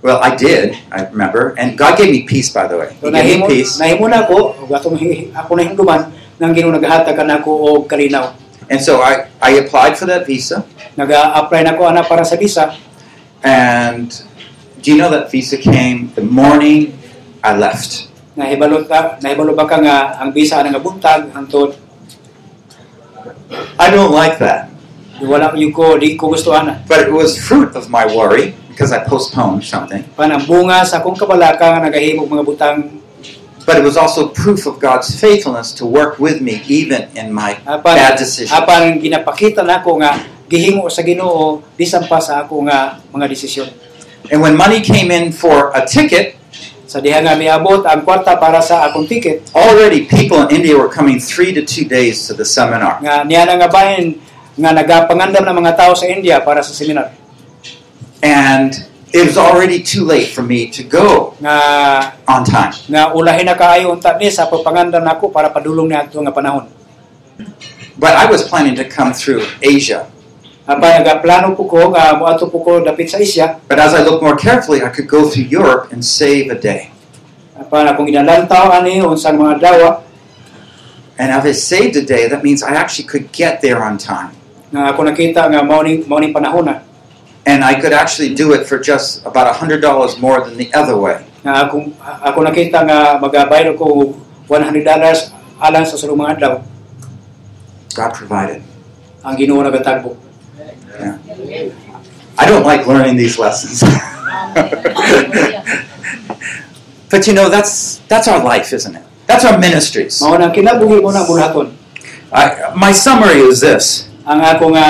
[0.03, 2.89] Well, I did, I remember, and God gave me peace, by the way.
[2.93, 6.01] He So gave nahimo me peace, nahimo na ako ug atong hi- ako na hinduman
[6.41, 8.33] nang Ginoo nagahatag kanako og kalinaw.
[8.67, 10.65] and so I, I applied for that visa.
[10.97, 12.75] Naga-apply na ko ana para sa visa.
[13.41, 14.09] And
[14.81, 16.97] do you know that visa came the morning
[17.45, 18.09] I left?
[18.37, 21.77] Nahibalo ta nahibalo ba ka nga ang visa ana nga buntag hangtod
[23.77, 24.71] I don't like that.
[25.21, 26.81] Wala yung ko, di ko gusto ana.
[26.87, 30.07] But it was fruit of my worry because I postponed something.
[30.17, 32.79] Sa akong kabalaka nga nagahimog mga butang
[33.71, 37.61] But it was also proof of God's faithfulness to work with me even in my
[37.69, 38.51] ah, apan bad decisions.
[38.57, 40.17] Ah, apan ginapakita nako nga
[40.49, 43.69] gihimo sa Ginoo bisan pa sa ako nga mga desisyon.
[44.31, 46.39] And when money came in for a ticket,
[46.91, 50.91] Sa diha nga miabot ang kwarta para sa akong ticket already people in India were
[50.91, 52.99] coming three to two days to the seminar.
[52.99, 54.19] nga niya nga bahin
[54.59, 57.15] nga nagapangandam ng mga tao sa India para sa seminar
[58.27, 58.75] And
[59.15, 62.75] it was already too late for me to go nga on time.
[62.91, 66.67] nga ulahin na kaayo unta ni sa pagpangandam nako para padulong ni adto nga panahon.
[68.03, 70.11] But I was planning to come through Asia.
[73.67, 76.91] But as I looked more carefully, I could go through Europe and save a day.
[77.61, 80.01] apan akong ginalantaw ani unsang mga dawa
[81.21, 84.33] And if I saved a day, that means I actually could get there on time.
[84.73, 86.81] nga ako nakita nga mao ning panahon na
[87.45, 89.83] And I could actually do it for just about $100
[90.23, 91.21] more than the other way.
[91.45, 94.17] ako ako nakita nga magabayad ko
[94.49, 95.29] 100 dollars
[95.61, 96.65] alang sa sulong adlaw
[97.93, 98.65] God provided.
[99.21, 100.17] ang Ginoo nagatagbo.
[102.39, 103.81] I don't like learning these lessons.
[107.11, 109.05] but you know, that's, that's our life, isn't it?
[109.27, 110.21] That's our ministries.
[110.21, 111.71] Mao nang kinabuhi mo nang bulaton.
[112.35, 114.87] I, my summary is this Ang ako nga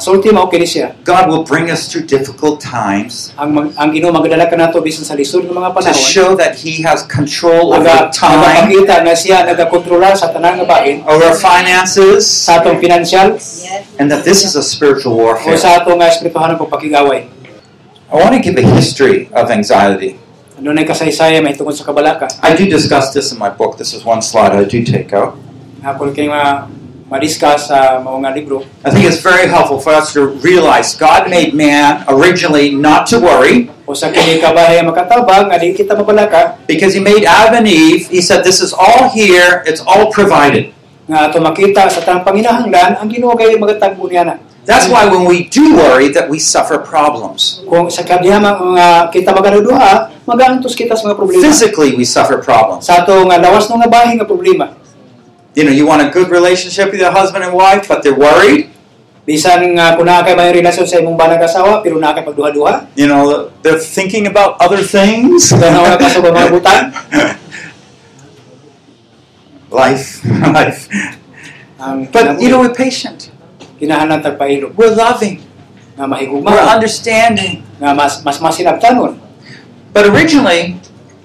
[0.00, 0.96] asulti mao kini siya.
[1.04, 5.12] God will bring us through difficult times Ang mag- ang Ginoo magadala kanato bisan sa
[5.12, 9.44] lisod nga mga to show that He has control over Naga time, nagapakita nga siya
[9.44, 13.36] nagakontrola sa tanang nga bahin over finances, sa atong financial
[14.00, 15.60] and that this is a spiritual o warfare.
[15.60, 17.28] sa atong nga espirituhanan pagpakigaway.
[18.08, 20.16] I want to give a history of anxiety.
[20.56, 22.26] Ano na kasaysaya may tungkol sa kabalaka.
[22.40, 23.76] I do discuss this in my book.
[23.76, 25.36] This is one slide I do take out.
[25.84, 26.79] Ako kay mga
[27.58, 28.62] sa mga libro.
[28.86, 33.18] I think it's very helpful for us to realize God made man originally not to
[33.18, 38.06] worry O kini kabahay makatabang nga kita mabalaka because He made Adam and Eve.
[38.06, 40.70] He said, This is all here, it's all provided.
[41.10, 44.38] nga ato makita sa tanang panginahanglan ang Ginoo kay magatagbo niya.
[44.62, 47.66] That's why when we do worry, that we suffer problems.
[47.66, 51.42] Kung sa kadiyamang nga kita magaduha, magaantos kita sa mga problema.
[51.42, 52.86] Physically, we suffer problems.
[52.86, 54.70] Sa ato nga lawas no nga bahin nga problema.
[55.54, 58.70] You know, you want a good relationship with your husband and wife, but they're worried.
[59.26, 62.22] Bisan nga ah, kung naa kay may relasyon sa imong banag asawa pero naa kay
[62.24, 65.50] pagduha-duha, You know, they're thinking about other things.
[65.54, 66.90] Ganaw na sa mga butang.
[69.70, 70.22] life,
[70.58, 70.86] life.
[72.12, 73.30] But, you know, we're patient.
[73.80, 75.40] kinahanglan tagpailog We're loving.
[75.96, 77.64] nga We're mahigugma understanding.
[77.80, 79.16] nga mas mas masinabtanon.
[79.96, 80.76] But originally,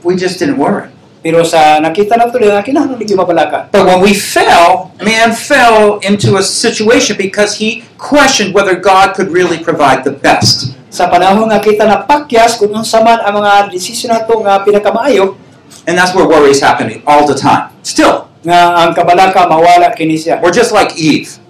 [0.07, 0.94] we just didn't worry.
[1.25, 3.73] Pero sa nakita nato nga kinahanglan di mabalaka.
[3.73, 9.33] But when we fell, man fell into a situation because he questioned whether God could
[9.33, 10.77] really provide the best.
[10.93, 15.41] Sa panahon nga kita na pakyas kung unsa man ang mga desisyon nato nga pinakamaayo
[15.89, 17.73] And that's where worry is happening all the time.
[17.81, 20.37] Still, nga ang kabalaka mawala kini siya.
[20.41, 21.41] we're just like Eve.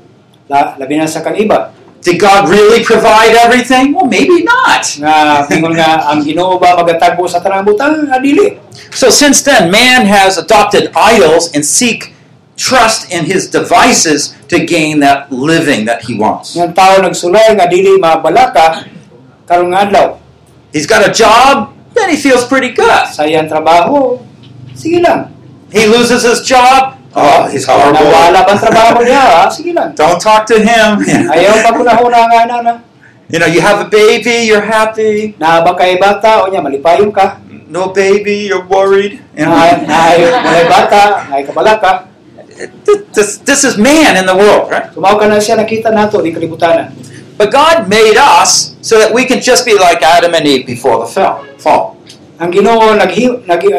[0.48, 1.75] La, labi na sa kang iba
[2.06, 3.98] Did God really provide everything?
[3.98, 4.86] Well, maybe not.
[5.02, 6.78] nga pingon nga ang Ginoo ba
[7.26, 8.22] sa tanang butang nga.
[8.22, 8.54] Ah,
[8.94, 12.14] so since then, man has adopted idols and seek
[12.54, 16.54] trust in his devices to gain that living that he wants.
[16.54, 18.86] Nga tao nagsulay nga dili mabalaka
[19.50, 20.22] karong adlaw.
[20.70, 23.10] He's got a job, then he feels pretty good.
[23.10, 24.22] Sa iyang trabaho,
[24.78, 25.34] sige lang.
[25.74, 27.98] He loses his job, oh, he's horrible.
[27.98, 29.24] Nawala ba ang trabaho niya?
[29.24, 29.96] Ah, sige lang.
[29.96, 31.00] Don't talk to him.
[31.34, 32.74] Ayaw pa kunahuna nga na na.
[33.26, 35.34] You know, you have a baby, you're happy.
[35.42, 37.42] Naaba kay bata o niya malipayon ka.
[37.66, 39.18] No baby, you're worried.
[39.34, 41.02] You know, Na na bata,
[41.44, 41.92] kabalaka.
[43.12, 44.94] this, this is man in the world, right?
[44.94, 46.94] Tumaw ka na siya nakita nato ni kalibutan.
[47.36, 51.04] But God made us so that we can just be like Adam and Eve before
[51.04, 52.00] the fell, fall.
[52.40, 53.28] Ang Ginoo naghi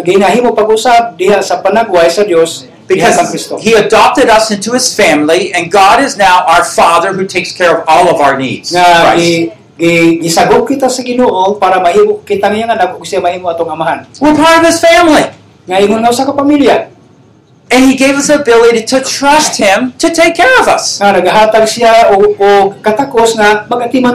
[0.05, 3.19] ginahimo pag-usap diha sa panagway sa Dios Because
[3.63, 7.83] He adopted us into His family, and God is now our Father who takes care
[7.83, 8.71] of all of our needs.
[8.71, 9.19] Nga Christ.
[9.19, 9.35] gi,
[9.79, 14.07] gi, gisagop kita sa Ginoo para mahimo kita nga nga siya mahimo atong amahan.
[14.23, 15.27] We're part of His family.
[15.67, 16.95] Nga ingon nga usa ka pamilya
[17.67, 21.03] And He gave us the ability to trust Him to take care of us.
[21.03, 22.15] nga nagahatag siya
[22.79, 24.15] katakos nga magatiman.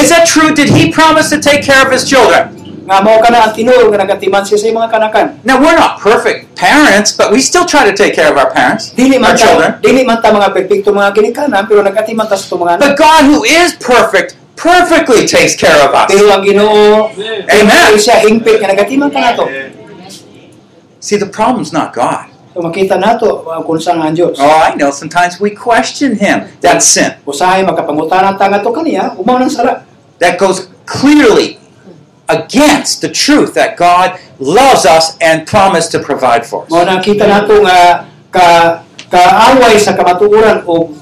[0.00, 0.56] Is that true?
[0.56, 2.59] Did He promise to take care of His children?
[2.90, 5.26] Nga mao ka ang tinuod nga nagatiman siya sa mga kanakan.
[5.46, 8.90] Now, we're not perfect parents, but we still try to take care of our parents,
[8.90, 9.78] Dili our man children.
[9.78, 12.82] dili man ta mga perpekto mga ginikanan pero nagatiman ta sa mga anak.
[12.82, 16.10] But God, who is perfect, perfectly takes care of us.
[16.10, 17.14] Pero ang Ginoo
[17.46, 17.94] Amen.
[17.94, 19.38] siya hingpit nga nagatiman ka.
[20.98, 22.26] See, the problem's not God.
[22.50, 24.34] So makita nato uh, kung saan ang Dios.
[24.42, 24.90] Oh, I know.
[24.90, 26.50] Sometimes we question Him.
[26.58, 27.14] That's sin.
[27.22, 29.86] Usahay makapangutan ta ngadto kaniya, umaw nang sala.
[30.18, 31.59] That goes clearly
[32.30, 36.70] against the truth that God loves us and promised to provide for us.
[36.70, 37.94] na kita nato nga ah,
[38.30, 38.46] ka
[39.10, 40.94] kaaway sa kamatuoran o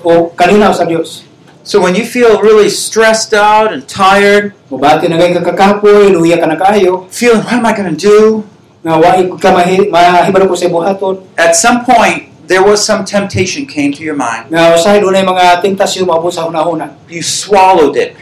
[0.00, 1.28] o kalinaw sa Dios.
[1.62, 6.50] So when you feel really stressed out and tired, Mubati na gay kakapoy, luya ka
[6.50, 8.42] na kaayo, feeling, what am I going to do?
[8.82, 11.22] nga waay ka mahibalo ko sa buhaton.
[11.38, 14.50] At some point, there was some temptation came to your mind.
[14.50, 16.98] Nga usahay dunay mga tentasyon maabot sa hunahuna.
[17.06, 18.18] You swallowed it.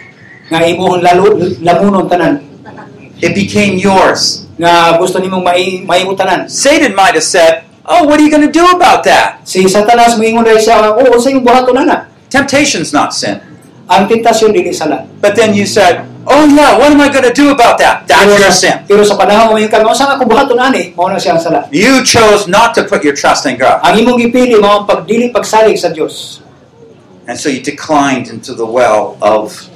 [0.50, 1.00] Nga imuhon
[1.62, 2.42] lamunon tanan.
[3.22, 4.50] It became yours.
[4.58, 6.50] Nga gusto nimong mai maimong tanan.
[6.50, 9.46] Satan might have said, oh, what are you going to do about that?
[9.46, 12.10] Si Satanas moingon dahil siya, oh, oo, sa iyong buhaton ana.
[12.30, 13.38] Temptation's not sin.
[13.90, 15.02] Ang tentasyon dili sala.
[15.18, 18.06] But then you said, oh yeah, what am I going to do about that?
[18.06, 18.76] That's Pero your sin.
[18.86, 21.66] Pero sa panahon mo yung kang sa ako buhaton ani, mao na siya sala.
[21.74, 23.82] You chose not to put your trust in God.
[23.82, 26.38] Ang imong gipili mao ang pagdili pagsalig sa Dios.
[27.26, 29.69] And so you declined into the well of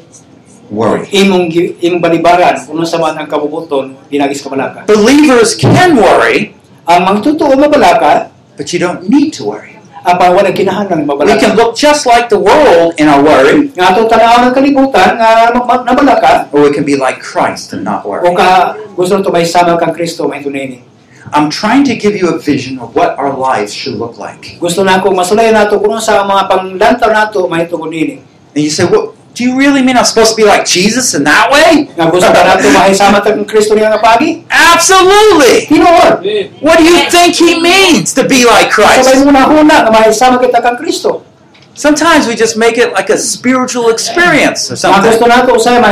[0.74, 1.06] worry.
[1.14, 4.84] Imong imong balibaran kuno sa man ang kabubuton ginagis ka.
[4.90, 6.52] Believers can worry,
[6.84, 9.74] Ang mabalaka, but you don't need to worry.
[10.04, 14.08] apa wala kinahanglan We can look just like the world in our worry, Nga atong
[14.12, 18.04] tanaw ng kalibutan nga ma- ma- nabalaka or we can be like Christ and not
[18.04, 18.28] o worry.
[18.36, 20.84] ka gusto to may sama kang Kristo may tunay.
[21.32, 24.60] I'm trying to give you a vision of what our lives should look like.
[24.60, 28.20] Gusto na ako masulayan nato kuno sa mga panglantaw nato may tungod nini.
[28.52, 31.26] And you say, well, do you really mean I'm supposed to be like Jesus in
[31.26, 31.90] that way?
[31.90, 34.46] Nga gusto ka nato may sama kang Kristo niya pagi.
[34.46, 35.66] Absolutely.
[35.66, 36.22] Tinuod.
[36.62, 39.26] What do you think he means to be like Sa may Christ?
[39.26, 41.26] muna huna nga may kita kang Kristo.
[41.74, 45.10] Sometimes we just make it like a spiritual experience or something.
[45.10, 45.82] gusto nato usay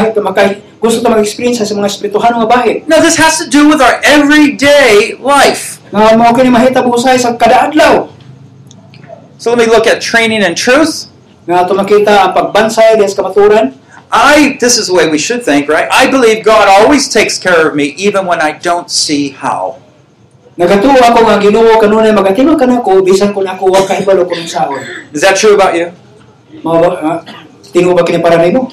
[0.79, 2.87] gusto ta mag-experience sa mga espirituhan nga bahin.
[2.87, 5.83] No, this has to do with our everyday life.
[5.91, 8.07] Nga mao kini mahita usay sa kada adlaw.
[9.43, 11.11] So let me look at training and truth.
[11.43, 13.75] Nga ato makita ang pagbansay diya sa kamaturan.
[14.13, 15.89] I this is the way we should think, right?
[15.89, 19.81] I believe God always takes care of me even when I don't see how.
[20.61, 24.85] Nagatuo ako nga Ginoo kanunay magatino kanako bisan kun ako wa kahibalo kun saon.
[25.17, 25.97] Is that true about you?
[26.61, 28.69] Mao ba uh, ba kini para nimo?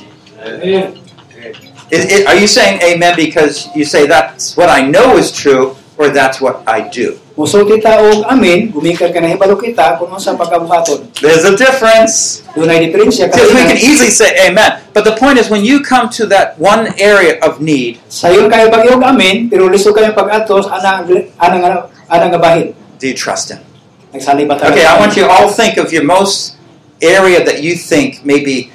[1.90, 5.80] Is, is- are you saying amen because you say that's what I know is true
[5.96, 7.16] or that's what I do?
[7.40, 11.08] Musulti ta og amen, gumikan ka na hibalo kita kung sa pagkabuhaton.
[11.24, 12.44] There's a difference.
[12.52, 14.84] Dunay diferensya Because we can easily say amen.
[14.92, 18.68] But the point is when you come to that one area of need, sayon kayo
[18.68, 21.08] pag amen, pero liso kayo pag-atos ana
[21.40, 22.76] ana ana nga bahin.
[23.00, 23.64] do you trust him?
[24.12, 24.76] Nagsali ba tayo?
[24.76, 26.60] Okay, I want you all think of your most
[27.00, 28.68] area that you think maybe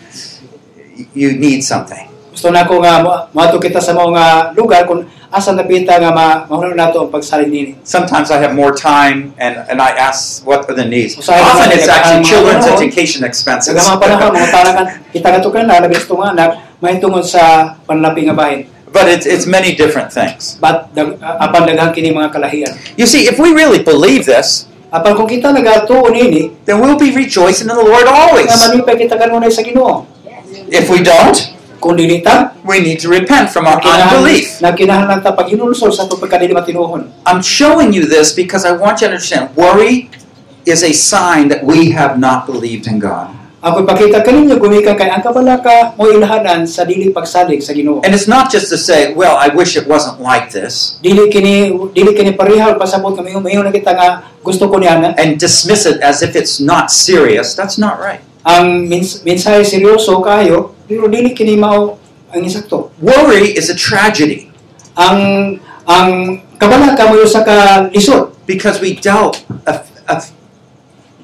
[1.13, 2.09] you need something.
[2.33, 6.47] Gusto na ko nga mo- moadto kita sa mga lugar kung asa napita nga ma
[6.47, 7.75] mahunong nato ang pagsalig nini.
[7.83, 11.19] Sometimes I have more time and, and I ask what are the needs.
[11.19, 13.75] Often it's actually children's education expenses.
[13.75, 17.27] Sa mga panahon mga talangan kita nga to kana labi gusto nga anak may tungod
[17.27, 18.71] sa panlapi nga bahin.
[18.95, 20.55] But it's, it's many different things.
[20.63, 22.79] But dag, apan daghang kini mga kalahian.
[22.95, 27.11] You see, if we really believe this, Apan kung kita nagatuo nini, then we'll be
[27.11, 28.47] rejoicing in the Lord always.
[28.47, 30.07] nga manipay kita kanunay sa Ginoo.
[30.71, 31.35] If we don't,
[32.25, 34.57] Ta, we need to repent from our unbelief.
[34.65, 36.25] Nagkinahanglan ta pag sa itong
[36.57, 37.13] matinuhon.
[37.29, 40.09] I'm showing you this because I want you to understand worry
[40.65, 43.37] is a sign that we have not believed in God.
[43.65, 48.05] Ako ipakita kaninyo gumikan kay ang kabalaka mo ilhanan sa dili pagsalig sa Ginoo.
[48.05, 51.73] And it's not just to say, well, I wish it wasn't like this, Dili kini
[51.93, 54.09] dili kini parihal pasabot kami umayon na kita nga
[54.45, 57.57] gusto ko niya na and dismiss it as if it's not serious.
[57.57, 58.21] That's not right.
[58.45, 61.99] ang mins, mensahe seryoso kayo pero dili kini mao
[62.35, 62.91] ang isakto.
[62.99, 64.51] Worry is a tragedy
[64.95, 67.91] Ang ang kabalaka mo sa ka
[68.47, 70.23] because we doubt a, a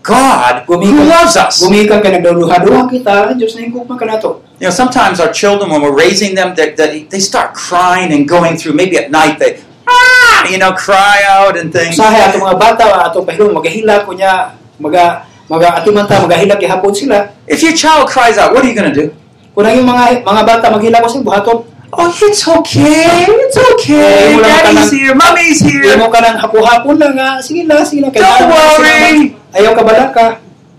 [0.03, 1.61] God who Gumikan, loves us.
[1.61, 4.41] gumikan kay nagdaluha-duha kita, Dios na hingkog man kanato.
[4.57, 8.25] You know, sometimes our children, when we're raising them, they, they, they start crying and
[8.27, 8.73] going through.
[8.75, 12.01] Maybe at night they, ah, you know, cry out and things.
[12.01, 16.57] Usahay ato mga bata ato pahilong magahila ko niya maga maga ato man ta magahila
[16.57, 17.37] gihapon sila.
[17.45, 19.07] If your child cries out, what are you going to do?
[19.61, 21.59] Kung yung mga mga bata maghila ko buhaton,
[21.91, 23.27] Oh, it's okay.
[23.27, 24.39] It's okay.
[24.39, 25.11] Eh, Daddy's here.
[25.11, 25.99] Mommy's here.
[25.99, 28.15] Imo ka nang hapo-hapon lang nga, sige lang, sige lang.
[28.15, 29.35] Don't worry.
[29.35, 30.27] sila- Ayaw ka balaka.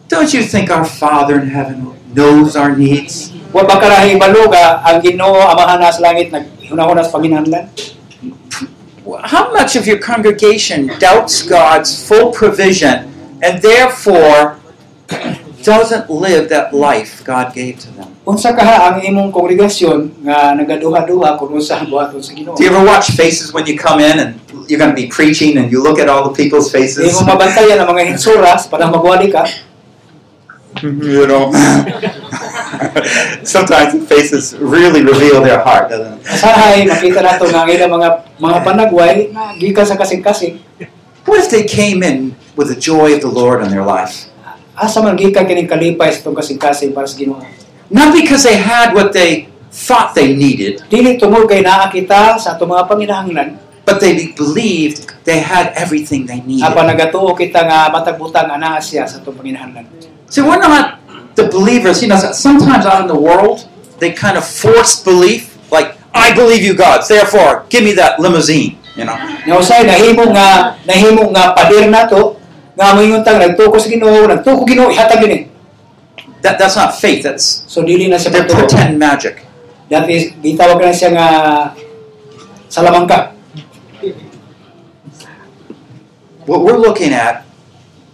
[0.07, 3.35] Don't you think our Father in heaven knows our needs?
[3.51, 7.67] Wa ba karahi baluga ang Ginoo amahan na sa langit naghunahuna sa panginahanglan?
[9.27, 13.11] How much of your congregation doubts God's full provision
[13.43, 14.60] and therefore
[15.63, 18.09] doesn't live that life God gave to them.
[18.21, 22.53] Unsa kaha ang imong kongregasyon nga nagaduha-duha kung unsa ang buhaton sa Ginoo?
[22.53, 24.37] Do you ever watch faces when you come in and
[24.69, 27.11] you're going to be preaching and you look at all the people's faces?
[27.21, 29.43] mo mabantayan ang mga hinsuras para magwali ka.
[30.79, 31.51] Mm-hmm, you know.
[33.43, 36.25] Sometimes the faces really reveal their heart, doesn't it?
[36.25, 38.09] Asahay makita nato nga ilang mga
[38.39, 40.63] mga panagway na gikan sa kasing-kasing.
[41.27, 44.30] What if they came in with the joy of the Lord in their life?
[44.81, 47.37] Asa man gikan kining kalipay sa itong kasing-kasing para sa Ginoo.
[47.93, 52.57] Not because they had what they thought they needed, Dili tungod kay naa kita sa
[52.57, 53.49] atong mga panginahanglan,
[53.85, 56.65] but they believed they had everything they needed.
[56.65, 59.85] apan nagatuo kita nga matag butang ana siya sa atong panginahanglan.
[60.31, 60.97] See, we're not
[61.35, 62.01] the believers.
[62.01, 63.67] You know, sometimes out in the world,
[63.99, 68.79] they kind of force belief, like, I believe you, God, therefore, give me that limousine,
[68.95, 69.15] you know.
[69.47, 72.30] Nga usay nahimo nga nahimo nga pader nato
[72.81, 75.37] nga moingon tang nagtuko sa Ginoo, nagtuko Ginoo ihatag gini.
[75.37, 75.43] Eh.
[76.41, 79.45] That, that's not faith, that's So dili na siya pretend magic.
[79.93, 81.27] That is gitawag na siya nga
[82.65, 83.37] salamangka.
[86.49, 87.45] What we're looking at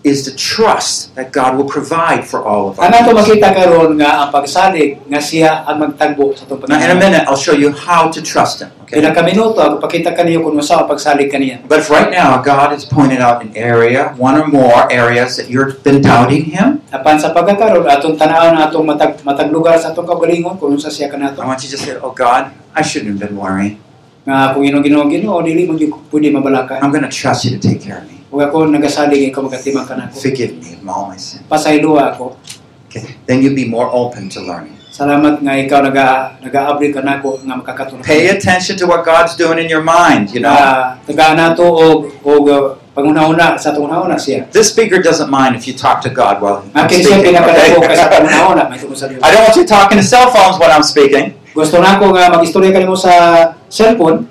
[0.03, 3.25] is the trust that God will provide for all of Ang ato us.
[3.25, 7.39] makita karon nga ang pagsalig nga siya ang magtagbo sa Now, in a minute, I'll
[7.39, 8.69] show you how to trust Him.
[8.85, 9.01] Okay?
[9.01, 11.65] Kaya ka minuto ako pakita kaniyo kung unsa ang pagsalig kaniya.
[11.65, 15.49] But if right now God has pointed out an area, one or more areas that
[15.49, 19.19] you've been doubting Him, Apan sa pagkakaroon atong tanaw na atong matag
[19.81, 20.07] sa atong
[20.55, 21.41] kung unsa siya kanato.
[21.41, 23.81] I want you to say, Oh God, I shouldn't have been worrying.
[24.27, 26.83] Nga kung Ginoo Ginoo Ginoo dili mo gyud pwede mabalakan.
[26.83, 28.16] I'm going to trust you to take care of me.
[28.27, 30.19] Ako nagasalig ikaw magatimang kanako.
[30.19, 31.43] Forgive me of all my sin.
[31.47, 32.35] Pasayloa ako.
[32.91, 33.15] Okay.
[33.23, 34.75] Then you'll be more open to learning.
[34.91, 38.01] Salamat nga ikaw naga nagaabri kanako nga makakatulong.
[38.03, 40.49] Pay attention to what God's doing in your mind, you know.
[40.49, 42.43] Ah, na tagaan nato og og
[42.97, 44.49] pangunahuna sa atong una siya.
[44.49, 47.21] This speaker doesn't mind if you talk to God while I'm speaking.
[47.21, 48.25] pinakadako kay sa Okay?
[48.25, 49.21] pangunahuna may tungod sa Dios.
[49.21, 52.69] I don't want you talking to cell phones when I'm speaking, Gusto nako nga magistorya
[52.69, 53.13] kanimo sa
[53.65, 54.29] cellphone,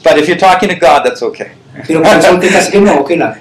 [0.00, 1.52] but if you're talking to God, that's okay.
[1.84, 3.36] Pero kung konsulti ka sa Ginoo okay lang.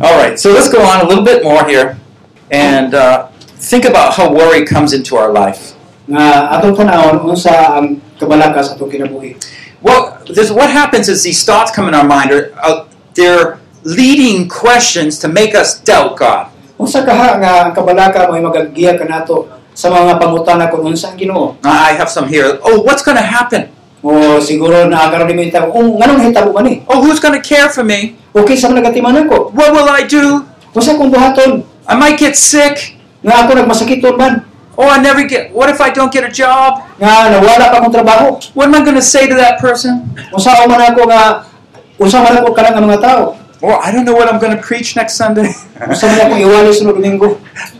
[0.00, 2.00] All right, so let's go on a little bit more here
[2.48, 3.28] and uh,
[3.60, 5.76] think about how worry comes into our life.
[6.08, 9.36] Nga atong tanawon unsa ang kabalaka sa atong kinabuhi.
[9.84, 14.48] Well, this, what happens is these thoughts come in our mind are uh, they're leading
[14.48, 16.48] questions to make us doubt God.
[16.80, 21.60] Unsa kaha nga ang kabalaka mo magagiya kanato sa mga pangutana kung unsa ang Ginoo?
[21.60, 22.56] I have some here.
[22.64, 23.68] Oh, what's going to happen?
[24.00, 26.74] O siguro na karon nimo itaw, nganong hitabo man ni?
[26.88, 28.16] Oh, who's going to care for me?
[28.32, 29.52] Okay sa mga nagatiman ko.
[29.52, 30.48] What will I do?
[30.72, 32.96] Unsa kung buhaton I might get sick.
[33.20, 34.34] nga ako nagmasakiton man?
[34.80, 35.52] Oh, I never get.
[35.52, 36.80] What if I don't get a job?
[36.96, 38.40] Nga nawala pa akong trabaho?
[38.56, 40.08] What am I going to say to that person?
[40.32, 41.44] Unsa man ako nga
[42.00, 43.36] unsa man ako kanang mga tao?
[43.60, 45.52] Or I don't know what I'm going to preach next Sunday.
[45.76, 47.36] Unsa man ako iwali sunod Domingo?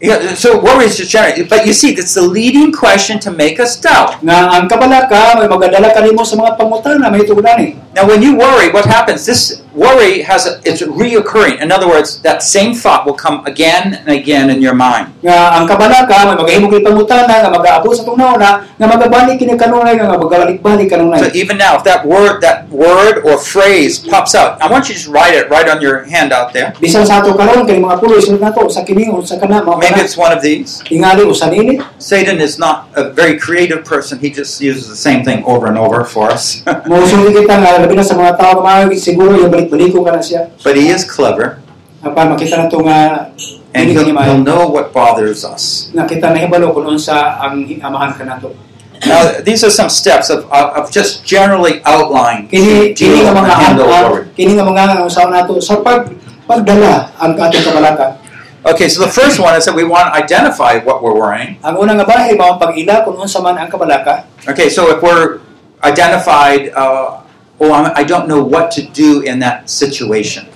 [0.00, 1.46] yeah, so worry is just general.
[1.48, 4.24] But you see, that's the leading question to make us doubt.
[4.24, 7.70] Nga ang kabalaka may magadala kanimo sa mga pangutana may tugdan eh.
[7.92, 9.28] Now, when you worry, what happens?
[9.28, 11.60] This worry has a, it's reoccurring.
[11.60, 15.12] In other words, that same thought will come again and again in your mind.
[15.20, 20.00] nga ang kabalaka may magahimo kini pangutana nga mag-aabot sa na nga magabalik kini kanunay
[20.00, 20.88] nga magabalik-balik
[21.20, 24.96] So even now, if that word, that word or phrase pops out, I want you
[24.96, 26.72] to just write it right on your hand out there.
[26.80, 30.00] Bisan sa ato karon kay mga puloy sunod nato sa kini sa kana mao Maybe
[30.00, 30.80] it's one of these.
[30.90, 31.78] Usa nini.
[32.00, 34.18] Satan is not a very creative person.
[34.18, 36.64] He just uses the same thing over and over for us.
[36.88, 38.64] Mo suli kita nga labi na sa mga tao
[38.96, 40.48] siguro yung balik-baliko kana siya.
[40.64, 41.60] but he is clever,
[42.00, 43.28] Apan makita nato nga
[43.76, 45.92] and dili he'll, he'll know what bothers us.
[45.92, 48.56] Nga kita nahibalo kung unsa ang amahan kanato.
[49.04, 53.40] Now, these are some steps of, of, of just generally outline Kini kini nga and
[53.40, 54.24] mga handle ang, worry.
[54.36, 56.08] kini nga mga ang usaw nato sa pag
[56.48, 58.16] pagdala ang atong kabalaka.
[58.60, 61.56] Okay, so the first one is that we want to identify what we're worrying.
[61.64, 64.28] Ang unang nga bahay mao ang pag-ila kung unsa man ang kabalaka.
[64.44, 65.40] Okay, so if we're
[65.80, 67.19] identified, uh,
[67.60, 70.48] oh, I'm, don't know what to do in that situation.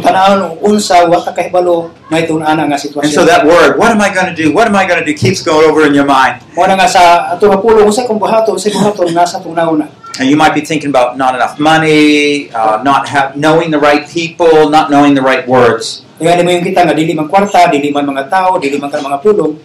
[0.00, 4.14] tanawon unsa wa ta kahibalo may tun-ana nga And so that word, what am I
[4.14, 4.54] going to do?
[4.54, 5.14] What am I going to do?
[5.14, 6.40] keeps going over in your mind.
[6.54, 7.02] mo na nga sa
[7.34, 9.84] atong pulo unsa kung buhaton sa buhaton nasa atong.
[10.20, 14.04] And you might be thinking about not enough money, uh, not have, knowing the right
[14.04, 16.04] people, not knowing the right words.
[16.20, 19.00] Kaya mo yung kita nga dili man kwarta, dili man mga tao, dili man ka
[19.00, 19.56] mga pulong.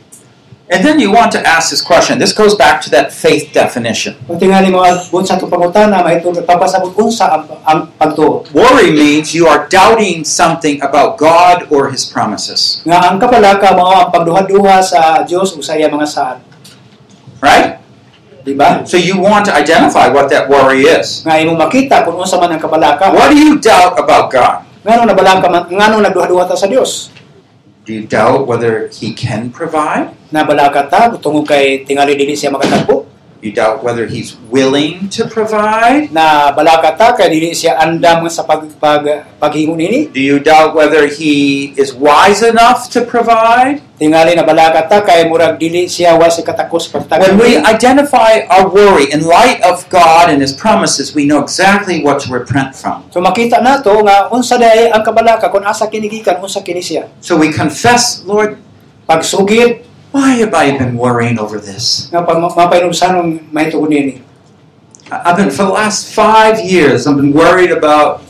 [0.65, 2.17] And then you want to ask this question.
[2.17, 4.17] This goes back to that faith definition.
[4.25, 8.49] Kung tingali mo abot sa atong pangutana, mahitong papasabot unsa ang, ang pagtuo.
[8.49, 12.81] Worry means you are doubting something about God or His promises.
[12.81, 16.41] Nga ang kabalaka mao ang pagduha-duha sa Dios ug sa iya mga saad,
[17.45, 17.77] Right?
[18.89, 21.21] So you want to identify what that worry is.
[21.25, 23.13] Nga imo makita kung unsa man ang kabalaka.
[23.13, 24.65] What do you doubt about God?
[24.81, 27.13] Ngano nabalaka man, ngano nagduha-duha ta sa Dios?
[27.85, 30.09] Do you doubt whether He can provide?
[30.33, 32.49] Ta tungod kay tingali dili siya?
[33.45, 36.09] You doubt whether He's willing to provide?
[36.09, 39.05] Na balaka ta kay dili siya andam sa pag, pag
[39.37, 40.09] paghingon nini?
[40.09, 43.85] Do you doubt whether He is wise enough to provide?
[44.01, 48.65] Tingali na balaka ta kay murag dili siya wa si katakos When we identify our
[48.65, 53.05] worry in light of God and His promises, we know exactly what to repent from.
[53.13, 57.13] So makita nato nga unsa day ang kabalaka kung asa kinigikan unsa kini siya.
[57.21, 58.57] So we confess, Lord,
[59.05, 59.85] Pagsugid
[60.15, 62.07] why have I been worrying over this?
[62.07, 62.95] nga pag mapainom
[63.51, 64.23] mahitungod nini.
[65.11, 67.03] I- I've been for the last five years.
[67.03, 68.23] I've been worried about,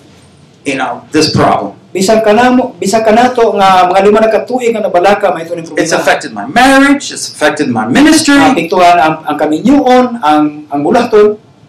[0.65, 1.77] you know, this problem.
[1.93, 6.01] Bisan kanamo, bisan kanato nga mga lima na katuig nga nabalaka mahitungod ning It's problema.
[6.03, 7.07] affected my marriage.
[7.13, 8.35] It's affected my ministry.
[8.35, 10.81] Apektuhan ang ang ang.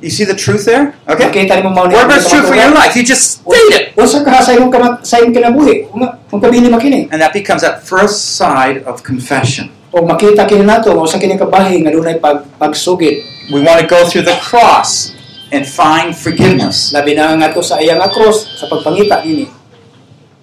[0.01, 0.93] You see the truth there?
[1.09, 1.25] Okay.
[1.25, 1.97] Makita nimo mao ni.
[1.97, 5.17] Whatever's true for your life, you just state it, Unsa ka sa imong kamat sa
[5.25, 5.89] imong kinabuhi?
[5.89, 7.09] Kung kung kabili makini.
[7.09, 9.73] and that becomes that first side of confession.
[9.97, 13.25] O makita kini nato nga usa kini kabahin nga dunay pag pagsugid.
[13.49, 15.17] We want to go through the cross
[15.49, 16.93] and find forgiveness.
[16.93, 19.49] Labi na nga to sa iyang nga cross sa pagpangita nini.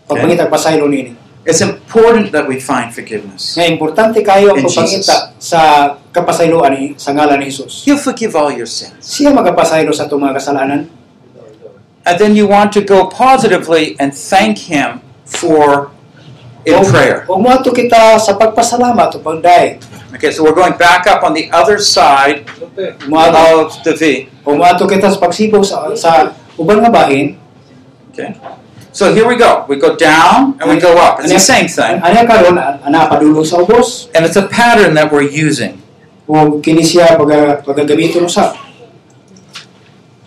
[0.09, 0.49] Pagpangita
[0.89, 1.22] nini.
[1.43, 3.59] It's important that we find forgiveness.
[3.59, 5.59] Nga importante kayo ang pagpangita sa
[6.15, 7.83] kapasayloan ni sa ngalan ni Jesus.
[7.83, 9.03] He'll forgive all your sins.
[9.03, 10.87] Siya magapasaylo sa itong mga kasalanan.
[12.07, 15.91] And then you want to go positively and thank Him for
[16.63, 17.27] in O- prayer.
[17.27, 19.83] Kita sa pagpasalamat o pagday.
[20.15, 22.71] Okay, so we're going back up on the other side of
[23.83, 24.31] the V.
[24.87, 26.11] kita sa sa sa
[26.55, 27.35] uban nga bahin.
[28.15, 28.31] Okay.
[28.93, 29.65] So here we go.
[29.67, 31.17] We go down and we go up.
[31.19, 31.97] It's the same thing.
[31.97, 35.81] Ano karon ana padulong sa ubos And it's a pattern that we're using.
[36.29, 38.55] o kini siya pag pagagamiton usab.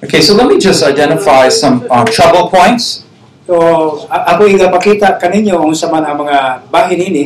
[0.04, 3.08] Okay, so let me just identify some uh, trouble points.
[3.46, 3.54] So
[4.10, 7.24] ako igapakita kaninyo kung sa man ang mga bahin ini.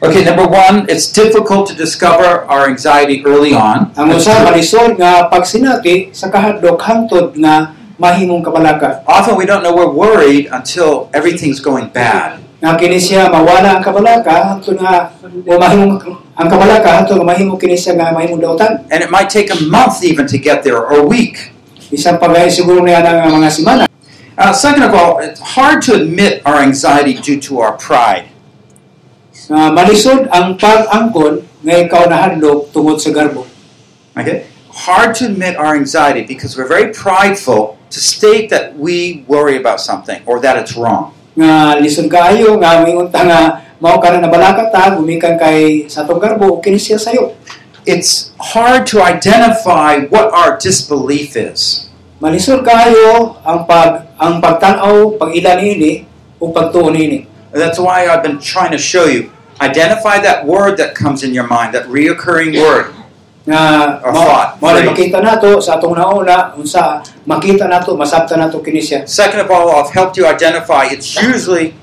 [0.00, 3.92] Okay, number one, it's difficult to discover our anxiety early on.
[4.00, 4.32] Ang usa
[4.96, 5.28] nga
[6.10, 9.04] sa kahadlok hangtod nga mahimong kabalaka.
[9.04, 12.40] Often we don't know we're worried until everything's going bad.
[12.60, 16.00] Nga kini siya mawala ang kabalaka hangtod nga o mahimong
[16.36, 18.88] ang kabalaka hangtod nga mahimong kini siya nga mahimong dautan.
[18.88, 21.52] And it might take a month even to get there, or a week.
[21.92, 23.84] Bisan pa siguro niya ng mga simana.
[24.40, 28.32] Uh, second of all, it's hard to admit our anxiety due to our pride.
[29.50, 33.44] Nga malisod ang pag-angkon nga ikaw nahadlok tungod sa garbo.
[34.16, 34.48] Okay?
[34.86, 39.82] Hard to admit our anxiety because we're very prideful to state that we worry about
[39.82, 41.12] something or that it's wrong.
[41.34, 43.40] Nga lisod kaayo nga mingon ta nga
[43.82, 47.34] mao ka na nabalaka ta gumikan kay sa tong garbo kini siya sayo.
[47.82, 51.90] It's hard to identify what our disbelief is.
[52.22, 56.04] Malisod kaayo ang pag ang pagtan-aw pag-ila niini
[56.38, 57.26] o pagtuon niini.
[57.50, 59.32] That's why I've been trying to show you.
[59.58, 62.94] Identify that word that comes in your mind, that reoccurring word.
[63.48, 63.60] nga
[64.04, 67.00] Or mao thought, mao makita nato sa atong nauna unsa
[67.30, 69.06] makita nato masabtan nato kini siya.
[69.06, 71.78] Second of all, I've helped you identify it's usually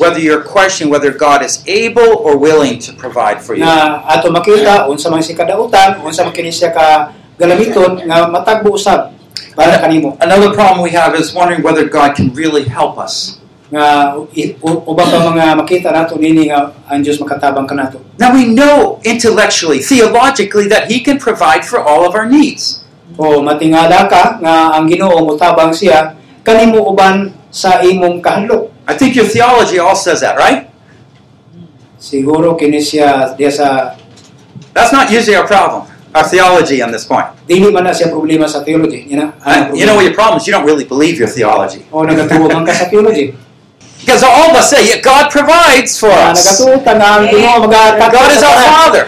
[0.00, 3.66] whether you're questioning whether God is able or willing to provide for you.
[3.66, 8.78] nga ato makita unsa man si kadautan unsa man kini siya ka galamiton nga matagbo
[8.78, 9.10] usab
[9.58, 13.42] para kanimo Another problem we have is wondering whether God can really help us.
[13.74, 18.30] nga i- u- ubang pa mga makita nato nini nga ang Dios makatabang kanato Now
[18.32, 22.82] we know intellectually, theologically, that He can provide for all of our needs.
[23.16, 26.12] O matingala ka nga ang Ginoo mutabang siya
[26.44, 30.68] kanimo uban sa imong kahadlok I think your theology all says that, right?
[31.98, 33.68] siguro kini siya diya sa
[34.72, 37.26] That's not usually our problem, our theology on this point.
[37.48, 40.38] dili man na siya problema sa theology yan na Uh, you know what your problem
[40.38, 40.46] is?
[40.46, 41.82] You don't really believe your theology.
[41.90, 43.34] o nagatuo man ka sa theology
[43.98, 46.38] Because all of us say, God provides for us.
[46.40, 48.56] nagatuo ta nga ang Ginoo God is our.
[48.62, 49.04] Father.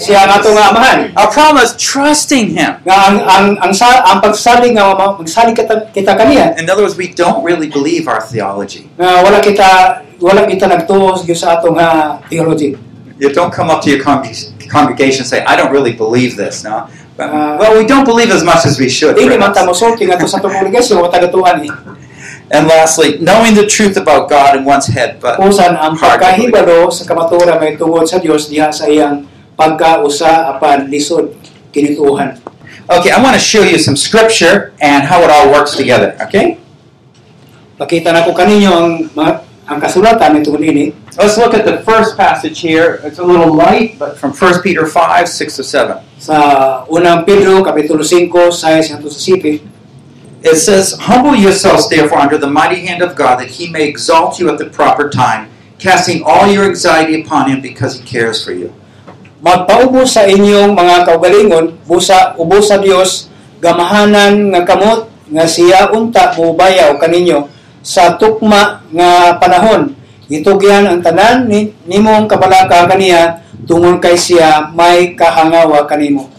[0.00, 2.80] Siya ang ato nga amahan Our problem is trusting Him.
[2.84, 6.82] nga ang ang ang, sa, ang pagsalig nga ma- magsalig kita, kita kaniya In other
[6.82, 8.88] words, we don't really believe our theology.
[8.96, 12.74] nga wala kita wala kita nagtuo sa atong nga theology
[13.22, 16.64] You don't come up to your congreg- congregation and say, I don't really believe this.
[16.66, 16.90] No?
[17.14, 19.14] But, Uh, well, we don't believe as much as we should.
[19.14, 19.78] dili man ta perhaps.
[19.78, 21.70] mosulti ngadto sa atong kongregasyon o tagatuan ni
[22.54, 25.72] And lastly, knowing the truth about God in one's head, but usan
[29.58, 31.36] apan lisod
[31.72, 32.38] kinituohan
[32.90, 36.18] Okay, I want to show you some scripture and how it all works together.
[36.28, 36.58] Okay?
[37.82, 38.88] pakita na ko kaninyo ang
[39.66, 42.96] ang kasulatan nitong ini Let's look at the first passage here.
[43.04, 46.00] It's a little light, but from 1 Peter 5, 6 to 7.
[46.16, 46.36] sa
[46.88, 49.60] unang Pedro kapitulo 5 6 hangtod sa 7
[50.42, 54.42] It says, Humble yourselves, therefore, under the mighty hand of God, that he may exalt
[54.42, 55.46] you at the proper time,
[55.78, 58.74] casting all your anxiety upon him because he cares for you.
[59.42, 63.26] Magpaubos sa inyong mga kaugalingon, busa ubos sa Dios
[63.58, 67.50] gamahanan nga kamot nga siya unta mubayaw kaninyo
[67.82, 69.98] sa tukma nga panahon.
[70.30, 76.30] Itugyan ang tanan ni, nimong kabalaka kaniya tungod kay siya may kahangawa kanimo.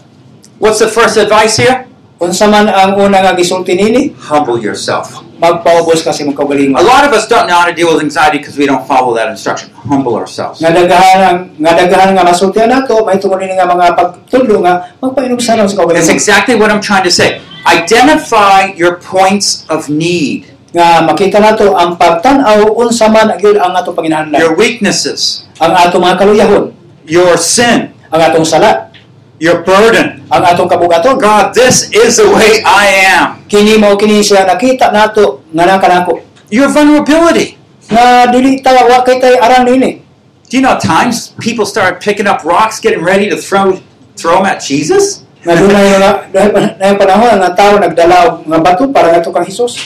[0.56, 1.84] What's the first advice here?
[2.24, 4.16] Unsa man ang una nga gisulti nini?
[4.16, 5.20] Humble yourself.
[5.36, 6.80] Magpaubos kasi mong A kaugalingon.
[6.80, 9.28] lot of us don't know how to deal with anxiety because we don't follow that
[9.28, 9.68] instruction.
[9.84, 10.56] Humble ourselves.
[10.64, 14.88] Nga dagahan ang nga dagahan nga masultihan nato may tungod ini nga mga pagtudlo nga
[15.04, 16.16] magpainom sa sa That's kaugalingon.
[16.16, 17.44] exactly what I'm trying to say.
[17.68, 23.92] Identify your points of need, nga makita nato ang pagtan-aw unsa man gyud ang ato
[23.92, 26.64] panginahanglan your weaknesses, ang ato mga kaluyahon
[27.04, 28.93] your sin, ang atong sala
[29.42, 30.22] your burden.
[30.30, 33.42] ang atong kabugaton God, this is the way I am.
[33.50, 36.22] kini mao kini siya nakita nato nga nakanako
[36.52, 37.58] Your vulnerability.
[37.90, 40.00] nga dili ta wa kay tay aran nini
[40.48, 43.80] Do you know times people start picking up rocks, getting ready to throw
[44.14, 45.24] throw them at Jesus?
[45.44, 49.76] nga dunay mga dunay panahon nga tawo nagdala og mga bato para ngadto kang Hesus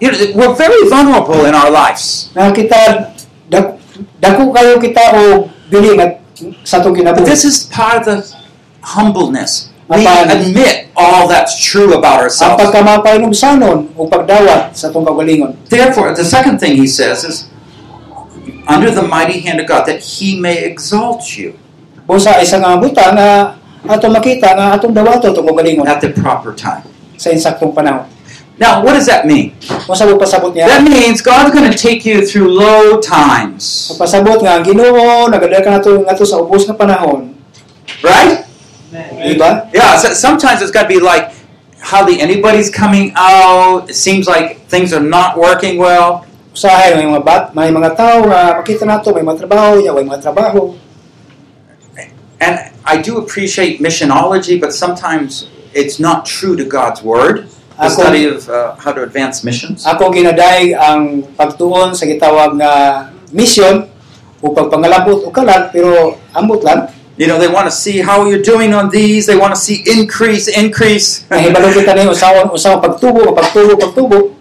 [0.00, 2.32] You know, we're very vulnerable in our lives.
[2.32, 3.12] nga kita
[3.52, 3.76] dak,
[4.16, 8.18] dako kayo kita o dili nga But this is part of the
[8.82, 9.70] humbleness.
[9.88, 12.62] We admit all that's true about ang ourselves.
[12.62, 17.50] pagkamapainusanon o pagdawat sa atong kaugalingon Therefore, the second thing he says is,
[18.70, 21.58] under the mighty hand of God, that he may exalt you
[22.06, 23.58] Busa isa nga buta nga
[23.90, 26.86] ato makita nga atong dawato atong kaugalingon at the proper time.
[27.20, 28.08] sa insaktong panahon.
[28.60, 29.56] Now, what does that mean?
[29.64, 34.36] Kung sa pasabot niya, That means God's going to take you through low times, pasabot
[34.44, 37.32] nga ang Ginoo nagadala ka nato ngato sa ubos nga panahon,
[38.04, 38.44] right?
[39.40, 39.64] ba?
[39.72, 41.32] Yeah, so sometimes it's got to be like
[41.80, 43.88] hardly anybody's coming out.
[43.88, 46.28] It seems like things are not working well.
[46.52, 50.04] Usahay may mga bat, may mga tao nga makita nato may mga trabaho, ya may
[50.04, 50.76] mga trabaho.
[52.40, 57.48] And I do appreciate missionology, but sometimes it's not true to God's word.
[57.80, 59.88] The Ako- study of uh, how to advance missions.
[59.88, 62.72] Ako ginaday ang pagtuon sa gitawag nga
[63.32, 63.88] mission
[64.44, 66.92] o pagpangalabot o kalat pero ambot lang.
[67.16, 69.28] You know, they want to see how you're doing on these.
[69.28, 71.24] They want to see increase, increase.
[71.32, 72.52] Nahibalo kita ni usawon
[72.84, 74.40] pagtubo, pagtubo, pagtubo.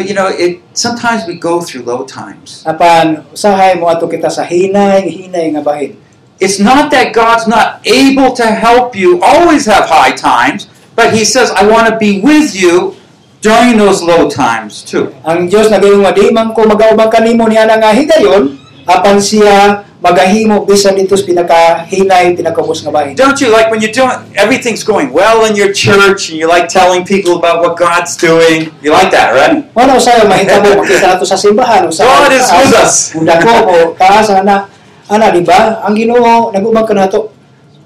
[0.00, 2.64] but you know, it sometimes we go through low times.
[2.64, 6.00] Apan usahay mo ato kita sa hinay, hinay nga bahin.
[6.40, 11.24] It's not that God's not able to help you always have high times, but He
[11.24, 13.00] says, I want to be with you
[13.40, 15.08] during those low times too.
[15.24, 18.52] Ang Dios nagayon nga di man ko magaubang kanimo niya nga higayon
[18.84, 23.16] apan siya magahimo bisan dito sa pinakahinay pinakabus nga bahin.
[23.16, 26.68] Don't you like when you're doing everything's going well in your church and you like
[26.68, 28.72] telling people about what God's doing?
[28.84, 29.64] You like that, right?
[29.72, 31.88] Wala usahay mahitabo makita nato sa simbahan.
[31.88, 33.16] God is with us.
[33.16, 34.68] Unda ko o taas ana
[35.08, 35.80] ana di ba?
[35.80, 37.39] Ang Ginoo nagubang ka nato.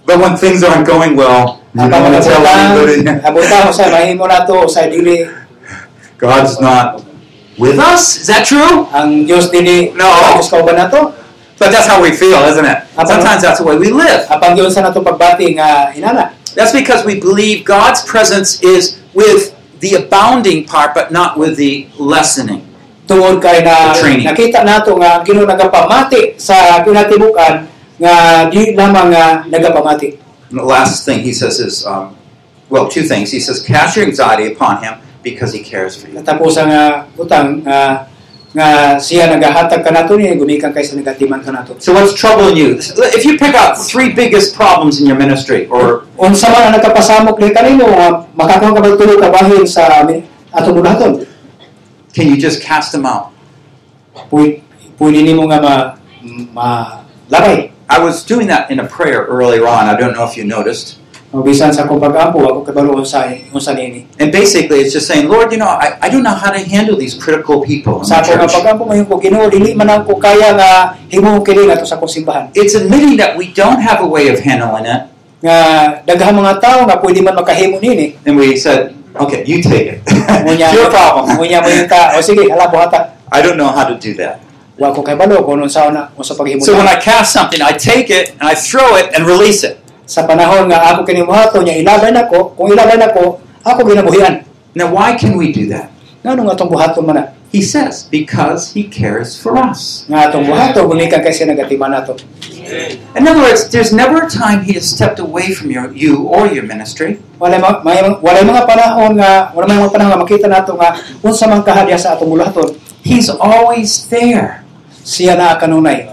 [0.04, 3.02] But when things aren't going well, you Ang don't want to tell anybody.
[3.24, 5.24] Abutang usahay mahimo nato usahay dili
[6.20, 7.02] God's not
[7.56, 8.20] with us.
[8.20, 8.86] Is that true?
[8.92, 10.06] ang Dios dili No.
[10.36, 11.16] Dios kauban nato.
[11.56, 12.84] But that's how we feel, isn't it?
[13.06, 14.26] Sometimes that's the way we live.
[14.28, 16.34] Apang Dios sa nato pagbati nga inana.
[16.52, 21.88] That's because we believe God's presence is with the abounding part, but not with the
[21.96, 22.62] lessening.
[23.04, 24.24] tungod kay na The training.
[24.24, 27.68] nakita nato nga ang Ginoo nagapamati sa kinatibukan
[27.98, 30.18] nga di lamang nga nagapamati.
[30.50, 32.16] And the last thing he says is, um,
[32.68, 33.30] well, two things.
[33.30, 36.20] He says, cast your anxiety upon him because he cares for you.
[36.20, 36.84] Natapos ang nga
[37.16, 38.06] utang nga
[38.54, 41.74] nga siya nagahatag kanato ni gumikan kay sa negatiman kanato.
[41.82, 42.78] So what's troubling you?
[43.10, 47.34] If you pick out three biggest problems in your ministry, or Unsa man ang nagkapasamok
[47.42, 50.06] ni kanimo nga ah, makakuha ka ba tulo ka bahin sa ah,
[50.70, 51.26] buhaton?
[52.14, 53.34] can you just cast them out?
[54.30, 54.62] Pwede,
[55.02, 55.74] nimo nga ma
[56.54, 57.73] malabay.
[57.88, 59.86] I was doing that in a prayer earlier on.
[59.86, 60.98] I don't know if you noticed.
[61.34, 64.06] Oh, bisan sa akong pag-ampo ako kabalo unsa unsa nini.
[64.22, 66.94] And basically, it's just saying, Lord, you know, I, I don't know how to handle
[66.94, 70.22] these critical people in Sa the ako nga pag-ampo mayon ko Ginoo dili man ako
[70.22, 72.54] kaya nga himo kini ato sa akong.
[72.54, 75.10] It's admitting that we don't have a way of handling it.
[75.44, 75.56] nga
[76.08, 78.16] daghang mga tao nga pwede man makahimo nini.
[78.24, 79.98] And we said, okay, you take it.
[80.08, 81.36] It's your problem.
[81.36, 82.16] Ngunya mo yung ta.
[82.16, 83.12] O sige, hala buhata.
[83.28, 84.40] I don't know how to do that.
[84.74, 86.62] Wa ko kay balo kung unsa na unsa paghimo.
[86.62, 89.84] So when I cast something, I take it and I throw it and release it.
[90.04, 94.44] sa panahon nga ako kini buhaton nya ilaban ako, kung ako, ako ginabuhian.
[94.76, 95.88] Now, why can we do that?
[96.24, 97.32] Ngano nga atong buhaton man?
[97.54, 100.04] He says, because he cares for us.
[100.10, 102.18] Nga atong buhaton gumikan kay siya nagatiman nato.
[103.14, 106.50] In other words, there's never a time he has stepped away from your, you or
[106.50, 107.22] your ministry.
[107.38, 111.62] Wala may wala mga panahon nga wala mga panahon nga makita nato nga unsa man
[111.62, 112.34] kahadya sa atong.
[113.04, 114.63] He's always there.
[115.04, 116.08] Siya kanunay.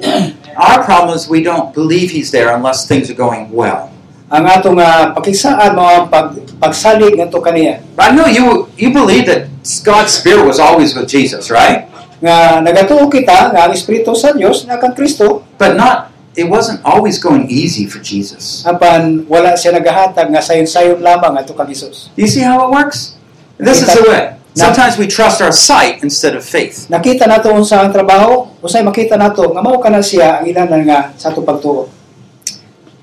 [0.56, 3.92] Our problem is we don't believe he's there unless things are going well.
[4.32, 7.84] Ang atong ah, nga pakigsaan mga pag pagsalig ngadto kaniya.
[7.92, 9.52] But I know you you believe that
[9.84, 11.86] God's spirit was always with Jesus, right?
[12.24, 16.82] Nga nagatuo kita nga ang espiritu sa Dios na kang Kristo But not it wasn't
[16.82, 18.66] always going easy for Jesus.
[18.66, 22.10] apan wala siya nagahatag nga sayon-sayon lamang ato kang Hesus.
[22.14, 23.14] Do you see how it works?
[23.60, 24.34] This is the way.
[24.54, 26.86] Sometimes we trust our sight instead of faith.
[26.86, 31.10] Nakita nato unsa ang trabaho, usay makita nato nga mao kana siya ang ilan nga
[31.18, 31.90] sa ato pagtuo.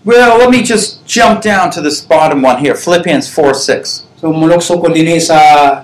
[0.08, 4.08] Well, let me just jump down to this bottom one here, Philippians 4 6.
[4.24, 5.38] So mulokso ko dinhi sa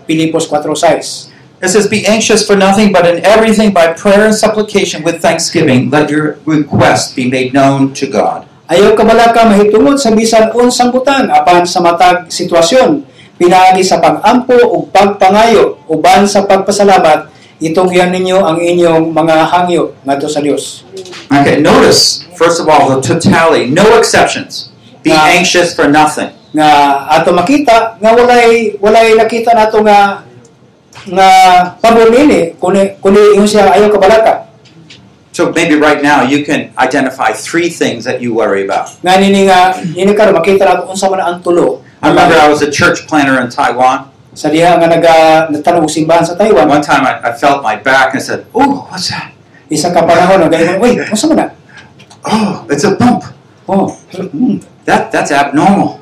[0.08, 1.34] Pilipos 4:6.
[1.58, 5.90] It says, Be anxious for nothing, but in everything by prayer and supplication with thanksgiving,
[5.90, 8.46] let your request be made known to God.
[8.70, 14.90] Ayaw kabalaka mahitungod sa bisan unsang butang apan sa matag sitwasyon pinaagi sa pag-ampo ug
[14.90, 20.86] pagpangayo uban sa pagpasalamat itugyan ninyo ang inyong mga hangyo ngadto sa Dios.
[21.30, 24.70] Okay, notice, first of all, the totality, no exceptions.
[25.02, 25.38] Be Yeah.
[25.38, 26.34] anxious for nothing.
[26.54, 26.70] Nga
[27.12, 30.26] ato makita nga walay walay nakita nato nga
[31.06, 31.30] nga
[31.78, 34.50] pabor nini kuni kuni ingon siya ayaw kabalaka.
[35.34, 38.90] So maybe right now you can identify three things that you worry about.
[39.06, 41.86] Nga nini nga nini karon makita nato unsa man ang tulo.
[42.02, 44.14] I remember I was a church planner in Taiwan.
[44.38, 48.14] sa diha nga naga natanong simbahan sa Taiwan One time I, I felt my back
[48.14, 49.34] and said, Oh, what's that?
[49.68, 51.46] isa ka panahon nga gayon uy man na?
[52.22, 53.26] Oh, it's a bump.
[53.66, 53.92] Oh,
[54.86, 56.00] That That's abnormal.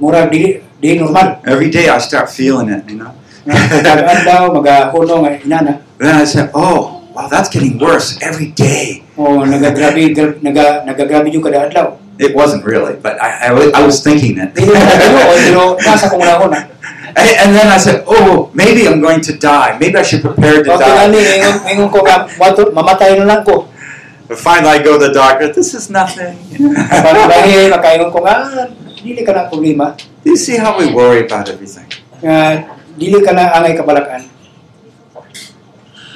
[0.00, 1.40] murag di di normal.
[1.48, 3.12] Every day I start feeling it, you know.
[3.48, 5.72] Kag-adlaw magahuno nga inana.
[6.00, 9.04] then I said, Oh, wow, that's getting worse every day.
[9.16, 11.99] Oh, o nagagrabe gra- naga nagagrabe yung kada adlaw.
[12.20, 14.52] It wasn't really, but I, I, was, I was thinking it.
[14.52, 16.68] Dili na kayo o pero nasa kong unahon na.
[17.16, 19.80] And, and then I said, oh, maybe I'm going to die.
[19.80, 20.84] Maybe I should prepare to die.
[20.84, 23.66] tingali ingon ingon ko nga mato- mamatay na lang ko.
[24.28, 25.50] But finally, I go to the doctor.
[25.50, 26.38] This is nothing.
[26.86, 28.68] Para lahi makaingon ko nga
[29.00, 29.96] dili ka na problema.
[30.22, 31.88] Do you see how we worry about everything?
[32.94, 34.29] Dili ka na angay kabalakan.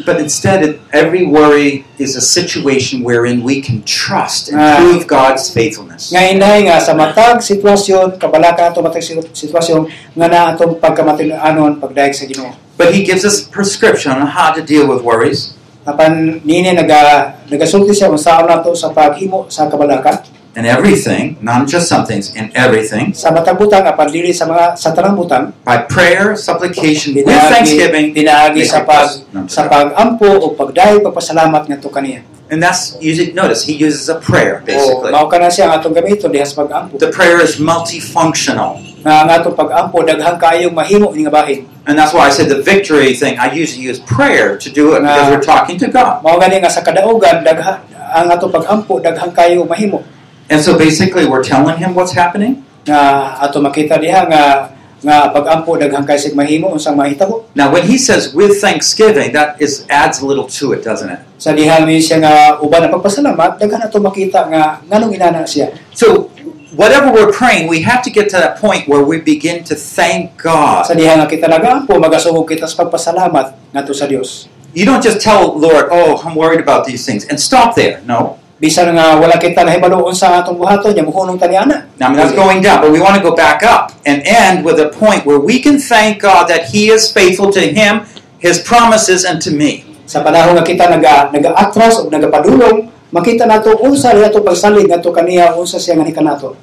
[0.04, 4.76] But instead, it, every worry is a situation wherein we can trust and Ah.
[4.76, 6.12] prove God's faithfulness.
[6.12, 11.80] Nga inay nga sa matag sitwasyon kabalaka ato matag sit- sitwasyon nga na atong pagkamatinuanon
[11.80, 12.52] pagdaig sa Ginoo.
[12.76, 15.56] But He gives us a prescription on how to deal with worries.
[15.88, 20.20] Apan nini naga nagasulti siya saan nato sa paghimo sa kabalaka
[20.54, 24.78] And everything, not just some things, in everything, sa matag butang apan dili sa mga
[24.78, 29.90] sa tanang butang by prayer, supplication, with thanksgiving, pinaagi sa pag known sa God.
[29.90, 32.22] pagampo o pagdayo pagpasalamat ngadto kaniya.
[32.54, 35.10] And that's usually notice he uses a prayer basically.
[35.10, 37.02] mao kana siya atong gamiton diha sa pagampo.
[37.02, 38.78] The prayer is multifunctional.
[39.02, 41.66] Nga ang atong pagampo daghang kayong mahimo ini bahin.
[41.90, 45.02] And that's why I said the victory thing, I usually use prayer to do it
[45.02, 46.22] because we're talking to God.
[46.22, 47.82] Mao gani nga sa kadaugan dagha
[48.14, 49.34] ang atong pagampo daghang
[49.66, 50.13] mahimo.
[50.50, 52.64] And so basically we're telling him what's happening.
[52.84, 53.00] Nga
[53.40, 54.74] ato makita diha nga
[55.04, 57.44] nga pagampo daghang kay sig mahimo unsang mahitabo.
[57.52, 61.20] Now when he says with thanksgiving, that is adds a little to it, doesn't it?
[61.36, 65.72] Sa diha mi siya nga uban ang pagpasalamat daghan ato makita nga nganong inana siya.
[65.92, 66.32] So
[66.76, 70.36] whatever we're praying, we have to get to that point where we begin to thank
[70.40, 70.88] God.
[70.88, 74.48] Sa diha nga kita nagampo magasugod kita sa pagpasalamat ngadto sa Dios.
[74.74, 78.02] You don't just tell Lord, oh, I'm worried about these things, and stop there.
[78.04, 78.42] No.
[78.58, 82.18] Bisan nga wala kita nahibalo unsa atong buhaton nya muhunong tani ana Now, I mean,
[82.18, 85.26] that's going down, but we want to go back up and end with a point
[85.26, 88.06] where we can thank God that He is faithful to Him,
[88.38, 89.94] His promises, and to me.
[90.04, 95.08] sa panahon nga kita naga naga-atras o nagapadulong makita nato unsa ri ato pagsalig ngadto
[95.08, 96.56] kaniya unsa siya nga nikanato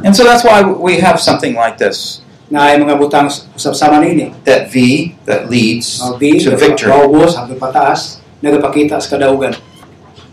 [0.00, 2.22] And so that's why we have something like this.
[2.46, 3.26] Nga ay mga butang
[3.58, 6.94] usab sama nini that V that leads V to victory.
[6.94, 9.52] Paubos hanggang pataas nagapakita sa kadaugan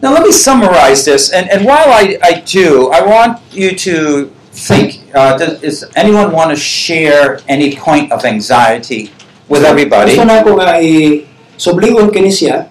[0.02, 1.32] Now, let me summarize this.
[1.34, 6.32] And, and while I, I do, I want you to think uh, does, does anyone
[6.32, 9.12] want to share any point of anxiety
[9.48, 10.18] with everybody?
[10.18, 11.26] gusto na ko nga i
[11.58, 12.70] subligon kini siya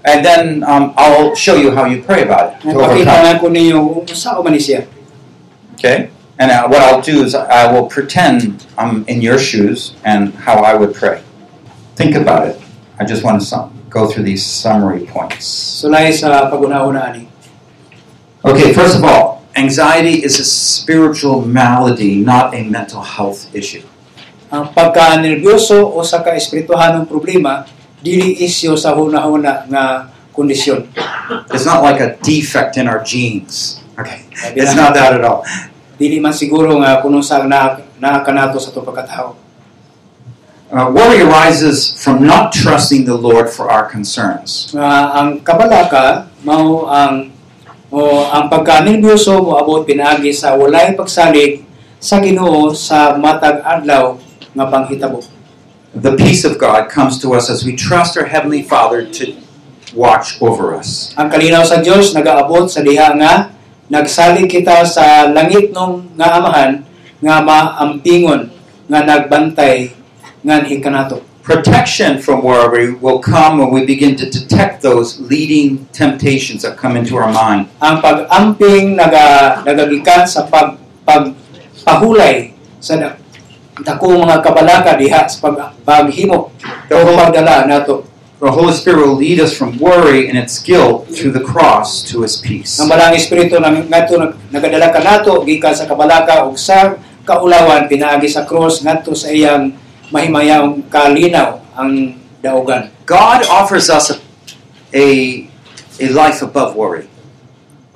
[0.00, 2.60] And then um, I'll show you how you pray about it.
[2.64, 3.24] to Napakita overcome.
[3.26, 4.88] na ko ninyo unsa o man ni siya
[5.76, 6.08] Okay?
[6.40, 10.64] And uh, what I'll do is I will pretend I'm in your shoes and how
[10.64, 11.20] I would pray.
[12.00, 12.56] Think about it.
[12.96, 15.44] I just want to sum, go through these summary points.
[15.82, 17.26] sulay sa pagunahuna ani
[18.40, 23.84] Okay, first of all, anxiety is a spiritual malady, not a mental health issue.
[24.50, 27.62] ang pagka-nervyoso o sa ka-espirituhanong problema
[28.02, 30.90] dili isyo sa hunahuna nga kondisyon.
[31.54, 33.78] It's not like a defect in our genes.
[33.94, 34.26] Okay.
[34.58, 35.46] It's not that at all.
[35.94, 39.38] Dili man siguro nga kung sa na naa kanato sa to pagkatao.
[40.70, 44.70] Uh, worry arises from not trusting the Lord for our concerns.
[44.70, 47.34] Nga ang kabalaka mao ang
[47.90, 51.66] o ang pagka-nervyoso mo abot pinaagi sa walay pagsalig
[51.98, 54.14] sa Ginoo sa matag adlaw
[54.54, 55.26] nga panghitabo.
[55.90, 59.34] The peace of God comes to us as we trust our Heavenly Father to
[59.90, 61.10] watch over us.
[61.18, 63.50] Ang kalinaw sa Dios nagaabot sa diha nga
[63.90, 66.86] nagsalig kita sa langit nung nga amahan
[67.18, 68.54] nga maampingon
[68.86, 69.98] nga nagbantay.
[71.40, 76.94] Protection from worry will come when we begin to detect those leading temptations that come
[77.00, 77.66] into our mind.
[77.80, 83.16] Ang pag-amping naga nagagikan sa pag pagpahulay sa da-
[83.80, 86.52] dakong mga kabalaka diha sa pag paghimo
[86.92, 88.04] o pagdala nato.
[88.40, 92.24] The Holy Spirit will lead us from worry and its guilt to the cross to
[92.24, 92.80] His peace.
[92.80, 94.16] Ang malang espiritu ngadto
[94.48, 99.76] nagadala ka nato gikan sa kabalaka ug sa kaulawan pinaagi sa cross ngadto sa iyang
[100.10, 102.90] mahimayang kalinaw ang daugan.
[103.06, 104.16] God offers us a,
[104.94, 105.06] a,
[105.98, 107.06] a life above worry.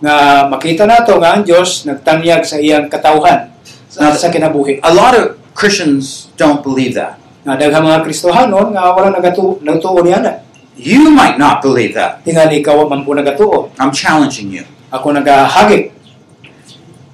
[0.03, 3.51] Nga makita nato nga ang Dios nagtanyag sa iyang katawhan
[3.91, 4.83] sa, sa kinabuhi.
[4.83, 7.19] A lot of Christians don't believe that.
[7.47, 10.43] Nga daghang mga Kristohanon nga wala nagatu nagtuo niya.
[10.75, 12.27] You might not believe that.
[12.27, 13.71] Tingali ikaw man po nagatuo.
[13.79, 14.67] I'm challenging you.
[14.91, 15.95] Ako nagahagit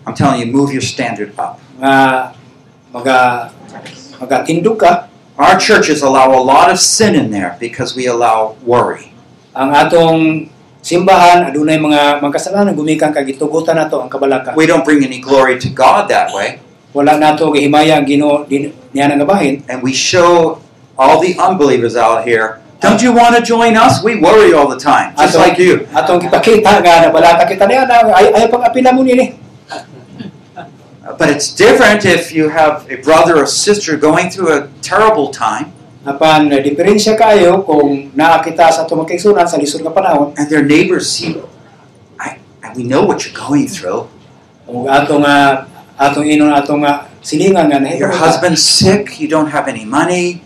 [0.06, 1.60] I'm telling you, move your standard up.
[1.80, 1.94] nga
[2.92, 3.48] maga
[4.20, 5.08] magatindog
[5.40, 9.08] Our churches allow a lot of sin in there because we allow worry.
[9.56, 10.46] ang atong
[10.80, 14.54] simbahan adunay mga mga kasalanan gumikan kag gitugutan nato ang kabalaka.
[14.54, 16.62] We don't bring any glory to God that way.
[16.92, 18.46] Wala nato gihimaya ang Ginoo
[18.92, 19.62] niya nga bahin.
[19.66, 20.60] And we show
[20.94, 24.04] all the unbelievers out here, don't you want to join us?
[24.04, 25.88] We worry all the time, just Ato- like you.
[25.96, 29.34] Atong gipakita nga nabalaka kita niya na ay ay pang apila mo nini.
[31.00, 35.72] But it's different if you have a brother or sister going through a terrible time
[36.00, 40.64] Apan na eh, diferensya kayo kung naa kita sa sa lisod nga panahon and their
[40.64, 41.36] neighbors see,
[42.16, 44.08] I, I, we know what you're going through.
[44.64, 45.68] ug atong nga
[46.00, 50.40] atong inon atong nga silingan nga Your husband's sick, you don't have any money,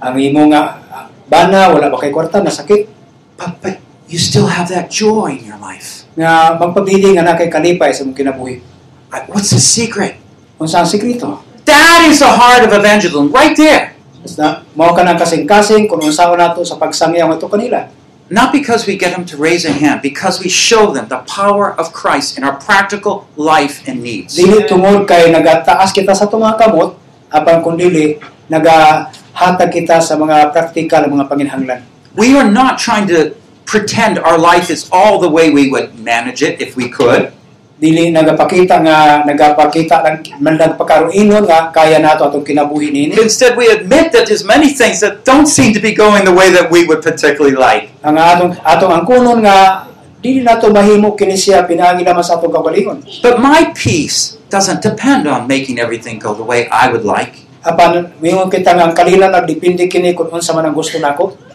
[0.00, 0.80] ang imo nga
[1.28, 3.76] bana wala ba kay kwarta but, but
[4.08, 6.08] you still have that joy in your life.
[6.16, 8.64] nga magpabili nga na kay kalipay sa mong kinabuhi.
[9.10, 10.16] What's the secret?
[10.60, 11.42] Sekreto?
[11.66, 13.96] That is the heart of evangelism, right there.
[14.20, 17.88] Basta mao ka ng kasing-kasing kung unsaon nato sa pagsangyaw ito kanila.
[18.30, 21.74] Not because we get them to raise a hand, because we show them the power
[21.74, 24.38] of Christ in our practical life and needs.
[24.38, 26.94] Dili tungod kay nagataas kita sa kamot,
[27.26, 31.82] apan kung dili nagahatag kita sa mga praktikal mga panginhanglan.
[32.14, 33.34] We are not trying to
[33.66, 37.34] pretend our life is all the way we would manage it if we could.
[37.80, 43.16] Dili nagapakita nga nagapakita lang man lang pagkaroinon nga kaya nato atong kinabuhi nini.
[43.16, 46.52] Instead, we admit that there's many things that don't seem to be going the way
[46.52, 47.88] that we would particularly like.
[48.04, 49.88] Ang atong atong ang kunon nga
[50.20, 53.00] dili nato mahimo kini siya pinaagi naman sa atong kaugalingon.
[53.24, 57.48] But my peace doesn't depend on making everything go the way I would like.
[57.64, 61.48] Apan mingon kita nga ang kalina nagdepende kini kung unsa man ang gusto nako.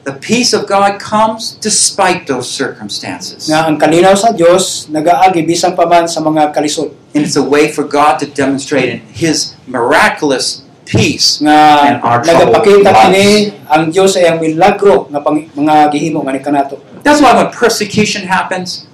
[0.00, 3.52] The peace of God comes despite those circumstances.
[3.52, 6.96] Nga ang kalinaw sa Dios nagaagi bisan pa man sa mga kalisod.
[7.12, 11.44] And it's a way for God to demonstrate His miraculous peace.
[11.44, 16.32] nga And our nagapakita kini ang Dios ay ang milagro nga pang, mga gihimo nga
[16.40, 16.80] kanato.
[17.04, 18.88] That's why when persecution happens,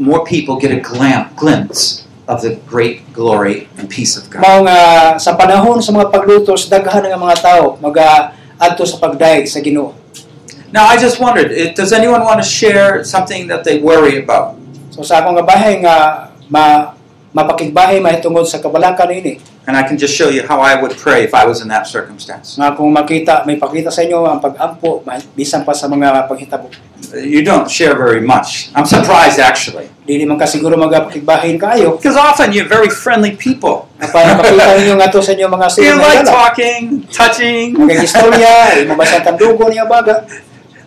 [0.00, 4.40] more people get a glam- glimpse of the great glory and peace of God.
[4.40, 4.78] Mao nga
[5.20, 9.99] sa panahon sa mga paglutos daghan nga mga tao maga adto sa pagdaig sa Ginoo.
[10.70, 14.54] Now, I just wondered, eh, does anyone want to share something that they worry about?
[14.90, 16.94] So sa akong nga bahay nga ma
[17.30, 19.38] mapakigbahay mahitungod sa kabalaka niini.
[19.70, 21.86] And I can just show you how I would pray if I was in that
[21.86, 22.58] circumstance.
[22.58, 25.06] Nga kung makita may pakita sa inyo ang pag-ampo
[25.38, 26.74] bisan pa sa mga paghitabo.
[27.14, 28.74] You don't share very much.
[28.74, 29.86] I'm surprised, actually.
[30.06, 32.02] Dili man ka siguro magapakigbahin kaayo.
[32.02, 33.86] Because often you're very friendly people.
[34.02, 37.78] Apan napakita ninyo nga to sa inyo mga You like talking, touching.
[37.78, 38.52] Mga istorya,
[38.90, 40.26] mabasa tandugo niya baga.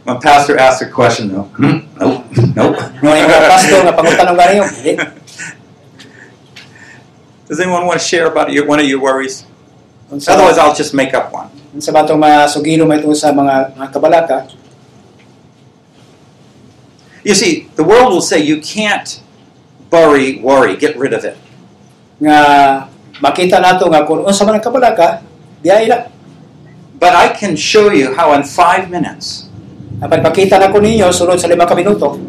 [0.03, 2.27] When pastor asks a question, though, hmm, nope,
[2.59, 2.75] nope.
[2.99, 4.93] Mga yung mga pastor nga pangutanong gani yung dili.
[7.47, 9.47] Does anyone want to share about your, one of your worries?
[10.11, 11.47] Otherwise, I'll just make up one.
[11.73, 14.37] unsa ba mga sugilo may sa mga, mga kabalaka?
[17.23, 19.23] You see, the world will say you can't
[19.87, 21.39] bury worry, get rid of it.
[22.19, 22.37] Nga
[23.23, 25.23] makita nato nga kung unsa man ang kabalaka,
[25.63, 26.11] biya ila.
[26.99, 29.52] But I can show you how in five minutes
[30.03, 32.19] Apan pakita na ko ninyo sulod sa lima ka minuto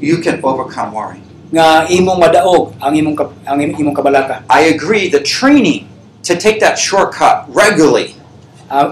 [0.00, 1.20] you can overcome worry.
[1.52, 4.44] nga imong madaog ang imong ang im- imong kabalaka.
[4.48, 5.84] I agree, the training
[6.24, 8.16] to take that shortcut regularly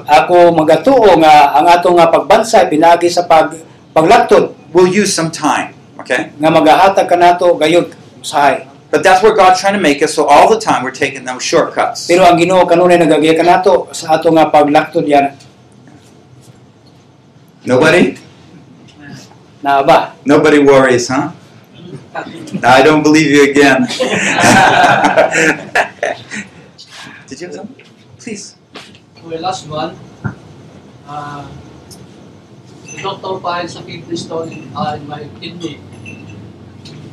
[0.09, 3.57] ako magatuo nga ang ato nga pagbansay pinagi sa pag
[3.93, 5.73] paglakton will use some time.
[6.01, 6.33] Okay?
[6.37, 8.69] nga magahatag kanato gayud usahay.
[8.89, 11.43] But that's where God's trying to make us, so all the time we're taking those
[11.43, 12.07] shortcuts.
[12.07, 15.33] Pero ang Ginoo kanunay nagagiya kanato sa ato nga paglakton yan
[17.67, 18.15] Nobody?
[19.67, 20.15] Na ba?
[20.23, 21.35] Nobody worries, huh?
[22.63, 23.83] I don't believe you again.
[27.27, 27.83] Did you have something?
[28.15, 28.55] Please.
[29.27, 29.99] My last one,
[31.11, 31.51] uh,
[32.87, 35.83] the doctor finds a kidney stone in, uh, in my kidney.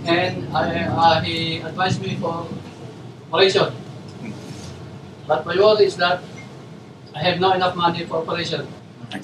[0.05, 2.45] And I, uh, he advised me for
[3.33, 3.73] operation.
[5.25, 6.21] But my worry is that
[7.17, 8.69] I have not enough money for operation.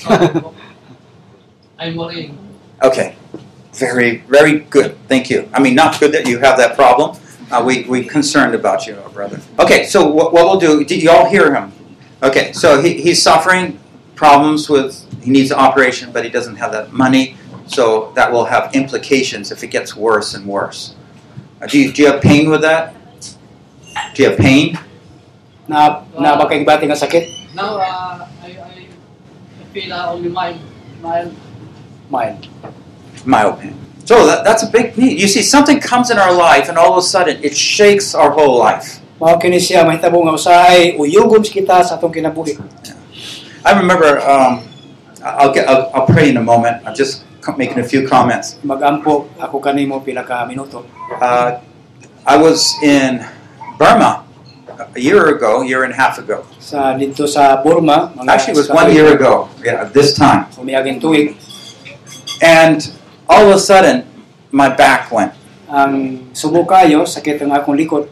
[0.01, 0.09] So,
[1.79, 2.48] I'm worrying.
[2.81, 3.15] Okay.
[3.73, 4.97] Very, very good.
[5.07, 5.49] Thank you.
[5.53, 7.17] I mean, not good that you have that problem.
[7.51, 9.41] Uh, we we concerned about you, our brother.
[9.57, 10.83] Okay, so what, what we'll do?
[10.85, 11.71] Did you all hear him?
[12.21, 13.79] Okay, so he, he's suffering
[14.15, 18.45] problems with he needs an operation, but he doesn't have that money, so that will
[18.45, 20.95] have implications if it gets worse and worse.
[21.61, 22.93] Uh, do you do you have pain with that?
[24.13, 24.77] Do you have pain?
[25.67, 27.55] Na na ba kay bati nga sakit?
[27.55, 30.61] Now, uh, I, I, I feel uh, only mild,
[31.01, 31.33] mild.
[32.09, 32.47] Mild.
[33.25, 33.75] Mild pain.
[34.05, 35.21] So that, that's a big need.
[35.21, 38.31] You see, something comes in our life, and all of a sudden it shakes our
[38.31, 38.99] whole life.
[39.21, 42.55] Mao kini siya mahitabo nga usahay uyugom sa kita sa atong kinabuhi.
[43.67, 44.17] I remember.
[44.23, 44.65] Um,
[45.21, 45.67] I'll get.
[45.69, 46.81] I'll, I'll pray in a moment.
[46.87, 47.27] I'm just
[47.59, 48.57] making a few comments.
[48.63, 50.87] Magampo ako kanimo pila ka minuto.
[51.19, 51.59] Uh,
[52.25, 53.21] I was in
[53.77, 54.23] Burma
[54.95, 56.47] a year ago, year and a half ago.
[56.57, 59.51] Sa dito sa Burma, Actually, it was one year ago.
[59.61, 60.47] Yeah, this time.
[62.41, 62.79] And
[63.27, 64.07] all of a sudden,
[64.51, 65.33] my back went.
[65.69, 68.09] ang subo kayo sakit ang akong likod.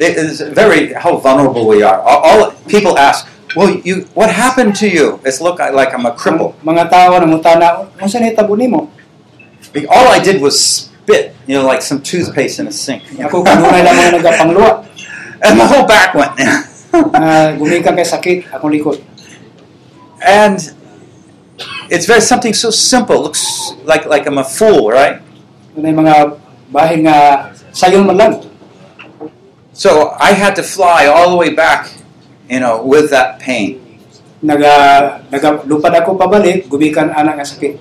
[0.00, 2.00] It is very how vulnerable we are.
[2.00, 6.16] All, all people ask, "Well, you, what happened to you?" It's look like I'm a
[6.16, 6.56] cripple.
[6.64, 8.88] Mga tao na mutana, unsa ni tabo nimo?
[9.92, 13.04] All I did was spit, you know, like some toothpaste in a sink.
[13.20, 14.70] Ako kanunay lang mga nagapangluwa.
[15.44, 16.32] and my whole back went.
[16.92, 19.00] Ah, gumikan kay sakit akong likod.
[20.20, 20.76] and
[21.92, 23.20] it's very something so simple.
[23.20, 25.20] Looks like like I'm a fool, right?
[25.76, 26.40] Mga
[26.72, 28.32] bahin nga sayon man lang.
[29.76, 31.92] So I had to fly all the way back,
[32.48, 33.84] you know, with that pain.
[34.42, 37.72] Naga nagalupad ako pabalik, gumikan anak nga sakit.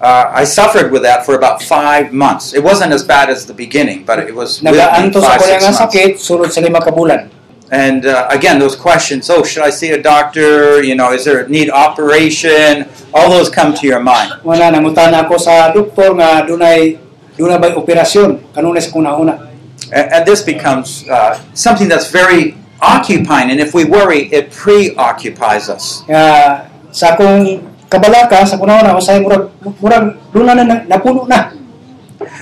[0.00, 2.56] Uh, I suffered with that for about five months.
[2.56, 5.40] It wasn't as bad as the beginning, but it was with me Nagaanto sa five,
[5.40, 5.80] kuya six months.
[5.80, 7.39] sakit sulod sa lima ka bulan.
[7.70, 10.82] And uh, again, those questions: Oh, should I see a doctor?
[10.82, 12.90] You know, is there a need operation?
[13.14, 14.42] All those come to your mind.
[14.42, 16.98] Wala nangutana ako sa doktor nga dunay
[17.38, 19.54] dunay bay operasyon kanunay sa kuna-una.
[19.94, 23.54] And, and this becomes uh, something that's very occupying.
[23.54, 26.02] And if we worry, it preoccupies us.
[26.10, 26.22] Nga
[26.90, 29.46] sa akong kabalaka sa kuna-una usay murag
[29.78, 31.54] murag duna na na- napuno na.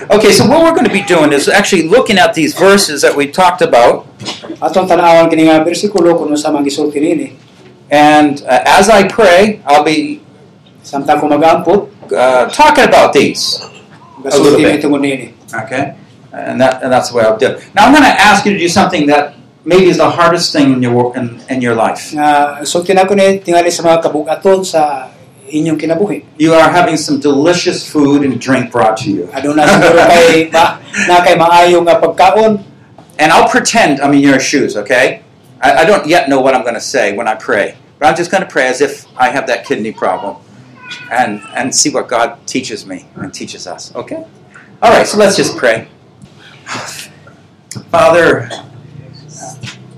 [0.09, 3.15] Okay, so what we're going to be doing is actually looking at these verses that
[3.15, 4.07] we talked about,
[4.59, 7.35] Atong tan-awan kini nga bersikulo kuno sa magisulti nini.
[7.91, 10.21] and uh, as I pray, I'll be
[10.83, 13.59] Samtang ko mag-ampot, uh, talking about these.
[14.23, 14.75] a little bit.
[14.75, 15.35] ni tungod nini.
[15.51, 15.95] Okay,
[16.31, 17.63] and that and that's the way I'll do it.
[17.75, 19.35] Now I'm going to ask you to do something that
[19.65, 22.11] maybe is the hardest thing in your in, in your life.
[22.15, 25.11] Nga sulti na ko ni tingali sa mga kabugaton sa
[25.49, 26.25] inyong kinabuhi.
[26.37, 30.79] You are having some delicious food and drink brought to you, Aduna siguro kay ma,
[31.07, 32.69] na kay maayo nga pagkaon.
[33.19, 34.77] and I'll pretend I'm in your shoes.
[34.77, 35.21] Okay,
[35.61, 38.15] I, I don't yet know what I'm going to say when I pray, but I'm
[38.15, 40.37] just going to pray as if I have that kidney problem,
[41.11, 43.93] and and see what God teaches me and teaches us.
[43.93, 44.25] Okay.
[44.81, 45.89] All right, so let's just pray.
[47.91, 48.49] Father,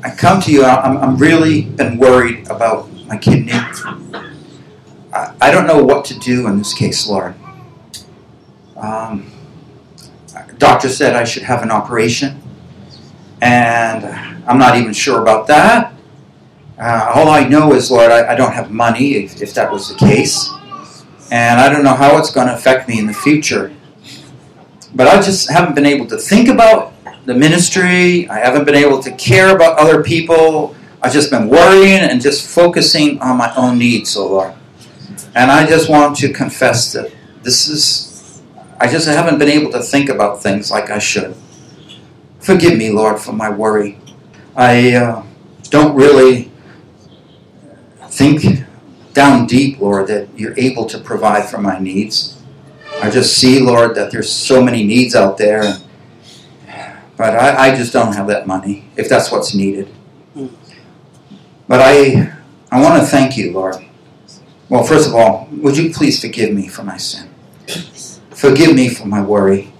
[0.04, 0.66] I come to you.
[0.66, 3.54] I'm, I'm really been worried about my kidney.
[5.42, 7.34] I, don't know what to do in this case, Lord.
[8.76, 9.32] Um,
[10.58, 12.42] doctor said I should have an operation,
[13.42, 14.06] and
[14.48, 15.94] I'm not even sure about that.
[16.78, 19.89] Uh, all I know is, Lord, I, I don't have money if, if that was
[19.89, 20.50] the case,
[21.32, 23.74] and I don't know how it's going to affect me in the future.
[24.94, 26.94] But I just haven't been able to think about
[27.26, 28.30] the ministry.
[28.30, 30.76] I haven't been able to care about other people.
[31.02, 34.54] I've just been worrying and just focusing on my own needs, oh Lord.
[35.34, 37.12] And I just want to confess that
[37.42, 38.42] this is,
[38.80, 41.36] I just haven't been able to think about things like I should.
[42.40, 44.00] Forgive me, Lord, for my worry.
[44.56, 45.24] I uh,
[45.70, 46.52] don't really
[48.10, 48.66] think
[49.14, 52.42] down deep, Lord, that you're able to provide for my needs.
[53.02, 55.78] I just see, Lord, that there's so many needs out there.
[57.16, 59.88] But I, I just don't have that money, if that's what's needed.
[60.36, 60.52] Mm.
[61.68, 62.34] But I,
[62.72, 63.76] I want to thank you, Lord.
[64.72, 67.30] Well, first of all, would you please forgive me for my sin?
[67.67, 68.22] Yes.
[68.30, 69.74] Forgive me for my worry.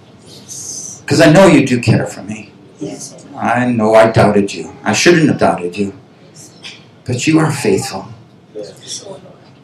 [1.00, 2.52] Because I know you do care for me.
[2.78, 3.24] Yes.
[3.34, 4.70] I know I doubted you.
[4.84, 5.94] I shouldn't have doubted you.
[7.06, 8.04] But you are faithful.
[8.54, 9.06] Yes,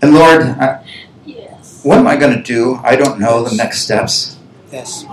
[0.01, 0.83] And Lord, I,
[1.27, 1.81] Yes.
[1.83, 2.81] what am I going to do?
[2.83, 4.39] I don't know the next steps.
[4.73, 5.05] Yes.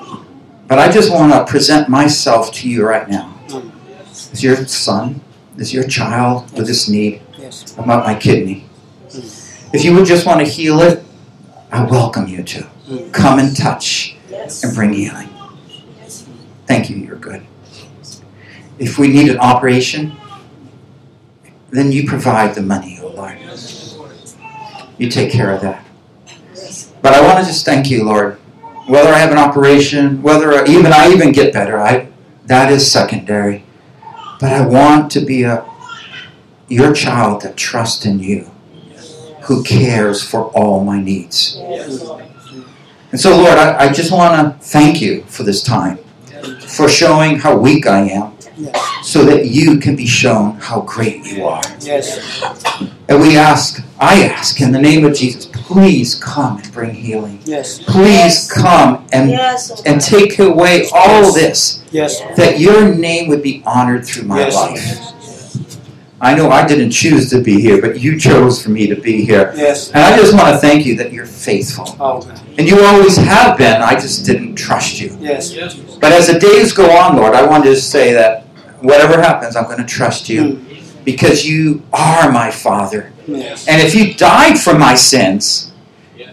[0.70, 3.70] But I just want to present myself to you right now Mm.
[4.32, 5.20] as your son,
[5.60, 7.76] as your child with this need Yes.
[7.78, 8.64] about my kidney.
[9.76, 11.04] If you would just want to heal it,
[11.70, 12.66] I welcome you to.
[13.12, 14.64] Come and touch Yes.
[14.64, 15.28] and bring healing.
[16.00, 16.26] Yes.
[16.66, 17.46] Thank you, you're good.
[18.80, 20.16] If we need an operation,
[21.72, 23.38] then you provide the money, oh Lord.
[24.98, 25.86] You take care of that.
[27.02, 28.36] But I want to just thank you, Lord.
[28.88, 32.08] Whether I have an operation, whether I, even I even get better, I
[32.46, 33.66] that is secondary.
[34.40, 35.66] But I want to be a
[36.70, 38.50] your child that trusts in you,
[39.46, 41.58] who cares for all my needs.
[41.60, 42.02] Yes,
[43.12, 45.98] And so, Lord, I, I just want to thank you for this time,
[46.68, 48.34] for showing how weak I am,
[49.04, 51.62] so that you can be shown how great you are.
[51.82, 52.42] Yes.
[53.08, 57.40] And we ask, I ask, in the name of Jesus, please come and bring healing.
[57.46, 57.80] Yes.
[57.84, 62.20] Please come and Yes, and take away all this, Yes.
[62.36, 64.56] that your name would be honored through my Yes.
[64.56, 65.15] life.
[66.22, 69.26] I know I didn't choose to be here, but you chose for me to be
[69.26, 69.54] here.
[69.56, 69.92] Yes.
[69.92, 71.96] And I just want to thank you that you're faithful.
[72.00, 72.22] Oh,
[72.58, 75.16] And you always have been, I just didn't trust you.
[75.20, 75.54] Yes.
[75.54, 75.76] yes.
[76.00, 78.46] But as the days go on, Lord, I want to just say that
[78.82, 81.04] whatever happens, I'm going to trust you mm.
[81.04, 83.12] because you are my Father.
[83.28, 83.68] Yes.
[83.68, 85.74] And if you died for my sins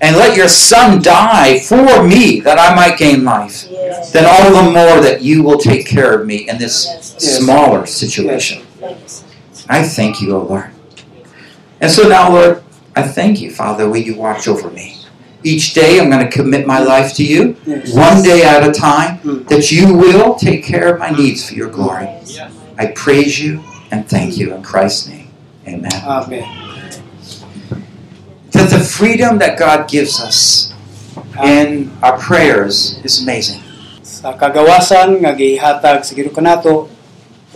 [0.00, 4.12] and let your Son die for me that I might gain life, Yes.
[4.12, 7.14] then all the more that you will take care of me in this Yes.
[7.14, 7.24] Yes.
[7.24, 7.38] Yes.
[7.38, 8.62] smaller situation.
[8.80, 9.24] Yes.
[9.72, 10.68] I thank you, O Lord.
[11.80, 12.62] And so now, Lord,
[12.94, 15.00] I thank you, Father, will you watch over me.
[15.42, 17.56] Each day I'm going to commit my life to you,
[17.96, 19.48] one day at a time, Mm.
[19.48, 22.06] that you will take care of my needs for your glory.
[22.76, 25.28] I praise you and thank you in Christ's name.
[25.66, 25.98] Amen.
[26.04, 26.44] Amen.
[28.52, 30.70] That the freedom that God gives us
[31.42, 33.64] in our prayers is amazing.
[34.04, 36.92] Sa kagawasan nga gihatag sa kanato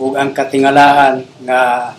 [0.01, 1.93] ug ang katingalaan nga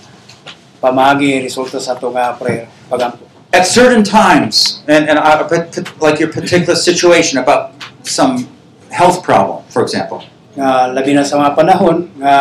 [0.81, 2.67] pamagi resulta sa ato nga ah, prayer.
[2.89, 3.27] Pagampo.
[3.53, 7.73] At certain times, and, and uh, I, but like your particular situation about
[8.05, 8.47] some
[8.93, 10.21] health problem, for example,
[10.59, 12.35] Nga labi na sa mga panahon nga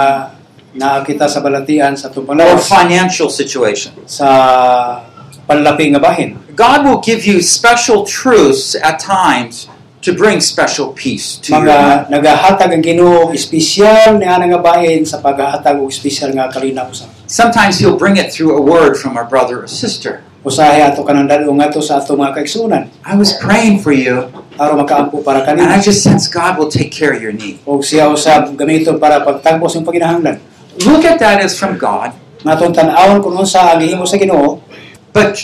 [0.78, 4.28] naa kita sa balatian sa atong or financial situation, sa
[5.48, 6.38] panlapi nga bahin.
[6.58, 9.70] God will give you special truths at times
[10.02, 15.18] to bring special peace to your Mga nagahatag ang Ginoo espesyal nga nga bahin sa
[15.22, 19.28] paghahatag og espesyal nga kalinaw sa Sometimes He'll bring it through a word from our
[19.28, 20.24] brother or sister.
[20.48, 24.80] usahay ato kanang dalo ngadto sa ato mga kaigsunan I was praying for you, aron
[24.80, 27.60] makaampo para and I just sense God will take care of your need.
[27.68, 30.40] og siya usab gamiton para pagtagpos ng paginahanglan.
[30.88, 32.16] Look at that as from God,
[32.46, 34.62] Nga tan-awon kung unsa ang gihimo sa Ginoo,
[35.12, 35.42] but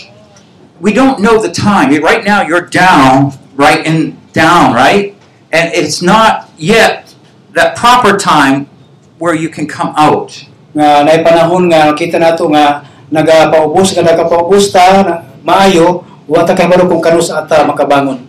[0.80, 1.90] we don't know the time.
[1.90, 5.18] Right now, you're down, right, and down, right?
[5.50, 7.16] And it's not yet
[7.58, 8.70] that proper time
[9.18, 10.46] where you can come out.
[10.74, 12.82] Nga naay panahon nga kita nato nga
[13.14, 15.14] nagapaubos kada kapaubos ta na
[15.46, 18.26] maayo wa ta kay kung kano sa ata makabangon.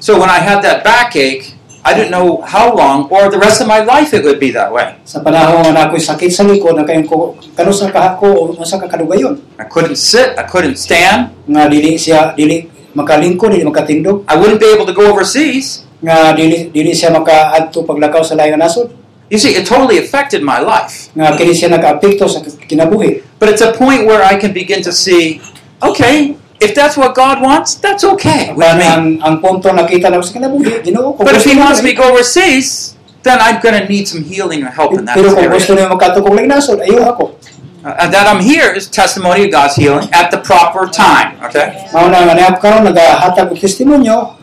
[0.00, 3.66] So when I had that backache, I didn't know how long or the rest of
[3.66, 4.96] my life it would be that way.
[5.04, 8.80] Sa panahon nga nakoy sakit sa likod na kayon ko kano sa kahako o unsa
[8.80, 12.66] ka kadugayon I couldn't sit, I couldn't stand, nga dili siya dili
[12.96, 15.84] makalingkod dili makatindog I wouldn't be able to go overseas.
[16.02, 18.90] nga dili dili siya makaadto paglakaw sa layo nga nasod
[19.32, 21.08] You see, it totally affected my life.
[21.16, 23.24] nga kini siya nakaapekto sa kinabuhi.
[23.40, 25.40] But it's a point where I can begin to see,
[25.80, 28.84] okay, if that's what God wants, that's okay with me.
[28.84, 32.04] ang ang punto nakita na sa kinabuhi Ginoo kung But if He wants me to
[32.04, 32.92] go overseas,
[33.24, 35.48] then I'm going to need some healing or help in that area.
[35.48, 37.40] niyo makatukog lang nasod ayo ako
[37.82, 41.34] Uh, that I'm here is testimony of God's healing at the proper time.
[41.50, 41.82] Okay,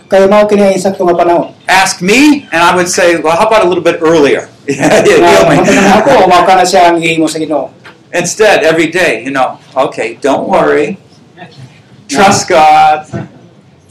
[0.10, 1.48] mao na nga niya karon nagahatag og testimonyo kay mao kini ang insakto nga panahon
[1.69, 4.49] ask me, and I would say, well, how about a little bit earlier?
[4.69, 5.56] Yeah, nga heal me.
[5.56, 7.69] Ah, matanan ako mao ka siya ang gihimo sa Ginoo
[8.10, 10.98] Instead, every day, you know, okay, don't worry,
[12.10, 13.06] trust God,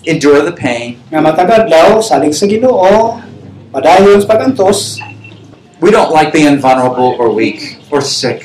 [0.02, 0.98] endure the pain.
[1.06, 3.22] nga matagad daw salig sa Ginoo
[3.70, 4.98] padayon sa pagantos
[5.78, 8.42] We don't like being vulnerable or weak or sick.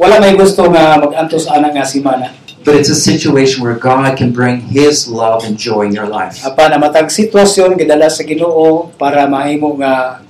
[0.00, 2.32] wala may gusto nga magantos ana nga simana
[2.64, 6.42] but it's a situation where God can bring His love and joy in your life.
[6.46, 10.22] Apan ang matag sitwasyon gidala sa Ginoo para mahimo nga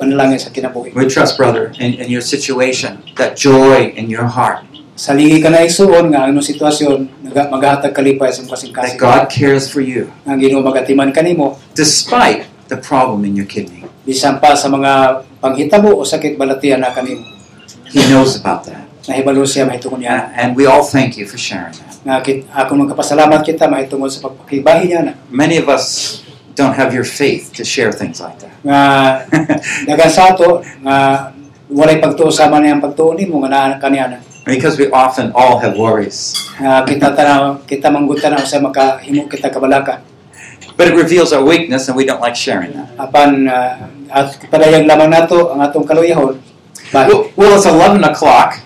[0.00, 0.96] panalangin sa kinabuhi.
[0.96, 5.66] We trust, brother, in, in your situation, that joy in your heart, Saligi ka na
[5.66, 8.94] isuon nga ano sitwasyon naga- magahatag kalipay sa that.
[8.94, 13.82] God cares for you, Ginoo magatiman kanimo despite the problem in your kidney.
[14.04, 17.24] bisan pa sa mga panghitabo o sakit balatian na kanimo.
[17.90, 18.83] He knows about that.
[19.04, 20.32] Nahibalo siya mahitungod niya.
[20.32, 21.92] And, we all thank you for sharing that.
[22.04, 25.12] Nga ako magkapasalamat kita mahitungod sa pagpakibahi niya na.
[25.28, 26.20] Many of us
[26.56, 28.54] don't have your faith to share things like that.
[28.64, 28.80] Nga
[29.92, 31.30] dagan sa ato nga
[31.68, 34.18] walay pagtuo sama niya ang pagtuo nimo nga naa kaniya na.
[34.44, 36.36] because we often all have worries.
[36.60, 40.04] Nga kita tanaw kita manggutan na sa makahimo kita kabalaka.
[40.76, 42.90] But it reveals our weakness, and we don't like sharing that.
[42.98, 46.38] Apan ah, at padayag lamang nato ang atong kaluyahon.
[46.92, 48.63] Well, well it's 11 o'clock.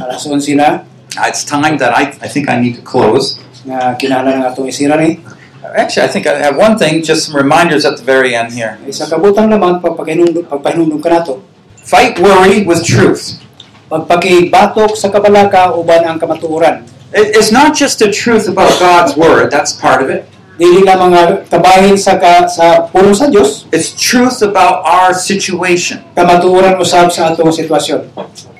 [0.00, 0.84] Alas 11
[1.14, 3.38] Uh, It's time that I, I think I need to close.
[3.64, 5.22] nga kinahanglan ng atong isira ni.
[5.64, 8.76] Actually, I think I have one thing, just some reminders at the very end here.
[8.84, 11.40] Isa kabutang naman pagpahinumdum pagpahinumdum ka nato.
[11.80, 13.40] Fight worry with truth.
[13.88, 16.84] Pagpakibatok sa kabalaka uban ang kamatuoran.
[17.14, 20.26] It's not just the truth about God's word, that's part of it.
[20.58, 26.02] Dili na mga kabahin sa ka, sa pulong sa Dios, It's truth about our situation.
[26.12, 28.10] kamatuoran usab sa atong sitwasyon.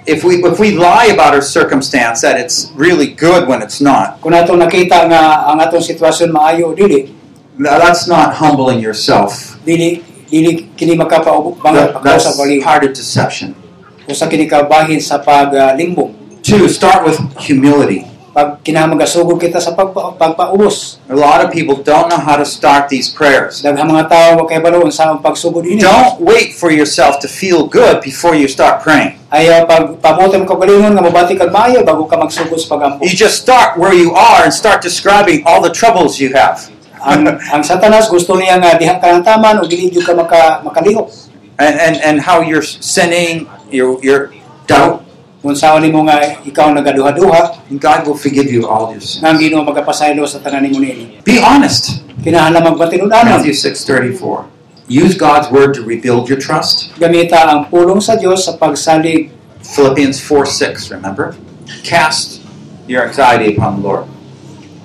[0.06, 4.20] If we if we lie about our circumstance, that it's really good when it's not,
[4.20, 7.08] Kung atong nakita nga ang atong sitwasyon maayo o dili,
[7.56, 9.56] that's not humbling yourself.
[9.64, 13.56] dili dili kini makapaubo That- that's sa bali part of deception.
[14.04, 16.12] usa kini kabahin sa paglimbong.
[16.12, 18.04] Ah, Two, start with humility.
[18.34, 20.98] Pag kinahanglan magasugod kita sa pagpa, pagpaubos.
[21.06, 23.62] A lot of people don't know how to start these prayers.
[23.62, 25.78] Daghang mga tao wa kay balo sa pagsugod ini.
[25.78, 29.22] Don't wait for yourself to feel good before you start praying.
[29.30, 33.06] Ayaw pag pabuti mo kagalingon nga mabati kag maayo bago ka magsugod sa pagampo.
[33.06, 36.66] You just start where you are and start describing all the troubles you have.
[37.04, 40.64] ang ang Satanas gusto niya nga diha ka ng taman o dili jud ka maka
[40.64, 41.34] makalihok.
[41.58, 44.34] and, and, and how you're sinning, your, your
[44.66, 45.03] doubt,
[45.44, 49.20] Kung saan nimo nga ikaw nagaduha-duha, and God will forgive you all your sins.
[49.20, 51.20] ang Ginoo magapasaylo sa tanan nimo niini.
[51.20, 52.00] Be honest.
[52.24, 53.44] Kinahanglan magpatinud-anon.
[53.44, 54.88] Matthew 6.34.
[54.88, 56.96] Use God's word to rebuild your trust.
[56.96, 59.28] Gamita ang pulong sa Dios sa pagsalig
[59.60, 61.36] Philippians 4.6, remember?
[61.84, 62.40] Cast
[62.88, 64.08] your anxiety upon the Lord.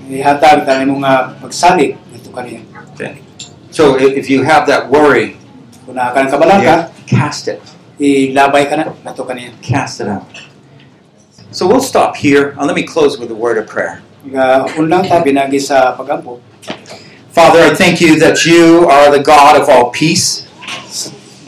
[0.09, 2.65] ihatag tanan mo nga pagsalig ngadto kaniya.
[2.97, 3.21] Okay.
[3.69, 5.37] So if, you have that worry,
[5.85, 6.25] Kung naa ka
[6.59, 7.61] yeah, cast it.
[8.01, 9.53] ilabay ka na ngadto kaniya.
[9.61, 10.25] Cast it out.
[11.51, 12.53] So we'll stop here.
[12.57, 14.05] Uh, let me close with a word of prayer.
[14.21, 16.37] Nga unlang ta binagi sa pagampo.
[17.33, 20.45] Father, I thank you that you are the God of all peace.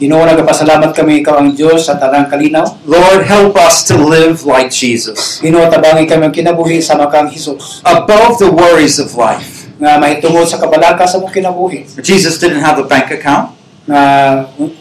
[0.02, 2.66] Ginoo nagapasalamat kami ikaw ang sa tanang kalinaw.
[2.82, 5.38] Lord, help us to live like Jesus.
[5.38, 7.86] Ginoo tabangi kami ang kinabuhi sa makang Hesus.
[7.86, 9.70] above the worries of life.
[9.78, 11.86] Nga mahitungod sa kabalaka sa mong kinabuhi.
[12.02, 13.54] Jesus didn't have a bank account.
[13.86, 14.02] Nga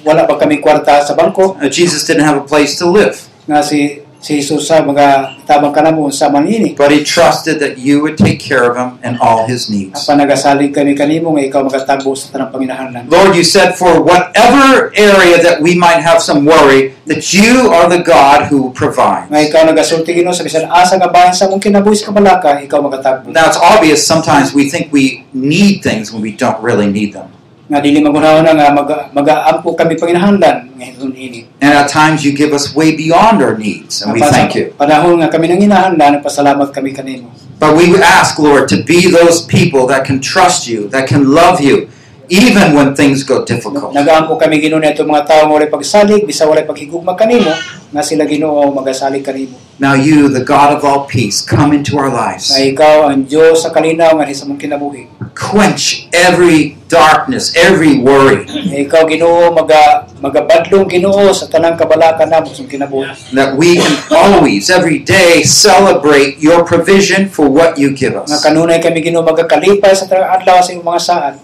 [0.01, 1.61] wala pa kami kwarta sa bangko.
[1.61, 3.21] Uh, Jesus didn't have a place to live.
[3.45, 6.77] Nga si si Jesus sa mga tabang kanamo sa manini.
[6.77, 9.97] But he trusted that you would take care of him and all his needs.
[10.05, 13.09] Apan nagasalig kami kanimo nga ikaw magatagbo sa tanang.
[13.09, 17.89] Lord, you said for whatever area that we might have some worry, that you are
[17.89, 19.33] the God who provides.
[19.33, 22.77] Nga ikaw nagasulti Ginoo sa bisan asa nga bahin sa mong kinabuhi sa kabalaka, ikaw
[22.79, 23.33] magatagbo.
[23.33, 27.40] Now, it's obvious sometimes we think we need things when we don't really need them.
[27.71, 31.47] Nga dili magunahon na nga maga, magaampo kami panginahanglan nga ini.
[31.63, 34.75] And at times you give us way beyond our needs, and we thank you.
[34.75, 37.31] Panahon nga kami nang hinahanglan, nagpasalamat kami kanimo.
[37.63, 41.63] But we ask, Lord, to be those people that can trust you, that can love
[41.63, 41.87] you,
[42.31, 43.91] even when things go difficult.
[43.91, 47.51] Nagaampo kami Ginoo nito mga nga walay pagsalig, bisa walay paghigugma kanimo,
[47.91, 49.59] nga sila Ginoo magasalig kanimo.
[49.81, 52.47] Now you, the God of all peace, come into our lives.
[52.53, 55.11] Nga ikaw ang Dios sa kalinaw nga sa mong kinabuhi.
[55.35, 62.47] Quench every darkness, every worry, Nga ikaw Ginoo maga magabadlong Ginoo sa tanang kabalaka namo
[62.55, 63.11] sa kinabuhi.
[63.35, 68.39] that we can always, every day, celebrate your provision for what you give Nga us.
[68.39, 71.35] kanunay kami Ginoo magakalipay sa tanang adlaw sa iyong mga saad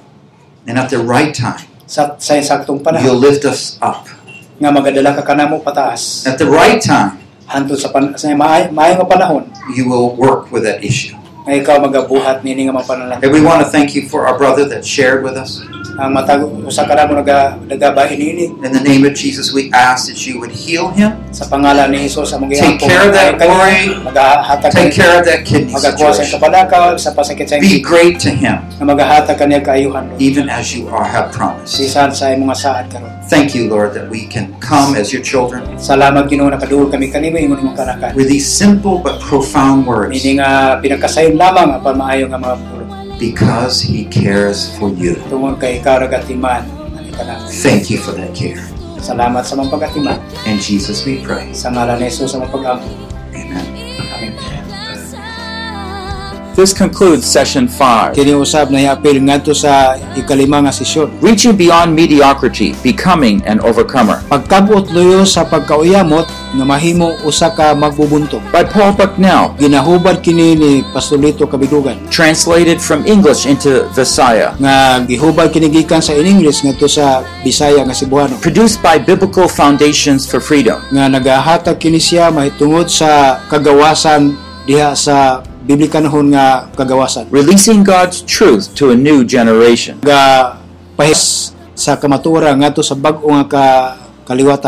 [0.68, 4.04] And at the right time, sa sa saktong you'll lift us up.
[4.60, 6.28] nga magadala ka kanamo pataas.
[6.28, 10.52] At the right time, Hantod sa pan, sa maay, maayong nga panahon you will work
[10.52, 11.16] with that issue.
[11.48, 13.24] nga ikaw magabuhat nini nga mga panalangin.
[13.24, 15.64] And we want to thank you for our brother that shared with us.
[15.98, 19.74] Ah, ang matag usa ka mo naga nagabahin ini In the name of Jesus, we
[19.74, 23.42] ask that you would heal him, sa pangalan ni Hesus among Take care of that
[23.42, 23.98] worry.
[24.70, 26.38] take care of that kidney situation.
[26.38, 30.22] kabalakaw sa pasakit sa Be great to him, nga magahatag kaniya kaayuhan Lord.
[30.22, 31.82] even as you are have promised.
[31.82, 35.20] bisan sa imong nga saad karon Thank you, Lord, that we can come as your
[35.20, 35.68] children.
[35.76, 40.14] Salamat Ginoo nakaduol kami kanimo imong imong kanakan with these simple but profound words
[43.18, 45.18] ini nga pinakasayon lamang apan maayo nga mga pulong because he cares for you.
[45.28, 46.64] tungod kay ikaw ragatiman
[46.96, 48.62] ani kanakan Thank you for that care.
[48.98, 51.50] salamat sa mga pagatiman In Jesus we pray.
[51.54, 52.50] sa ngalan ni Jesus sa mga
[53.34, 53.67] amen
[56.58, 58.18] This concludes session 5.
[58.18, 64.26] kini usab na yapil ngadto sa ikalima nga sesyon Reaching beyond mediocrity, becoming an overcomer.
[64.26, 66.26] pagkabot luyo sa pagkauyamot
[66.58, 73.06] nga mahimo usa ka magbubuntong By Paul Bucknell, ginahubad kini ni Pastolito Kabidugan translated from
[73.06, 74.58] English into Visaya.
[74.58, 79.46] nga gihubad kini gikan sa in English ngadto sa Bisaya nga Cebuano Produced by Biblical
[79.46, 80.82] Foundations for Freedom.
[80.90, 84.34] nga nagahatag kini siya mahitungod sa kagawasan
[84.66, 90.00] diha sa biblikanhon nga kagawasan Releasing God's truth to a new generation.
[90.00, 90.56] ga
[90.98, 93.66] pahis sa kamatura ngadto sa bag-o nga ka
[94.26, 94.66] kaliwatan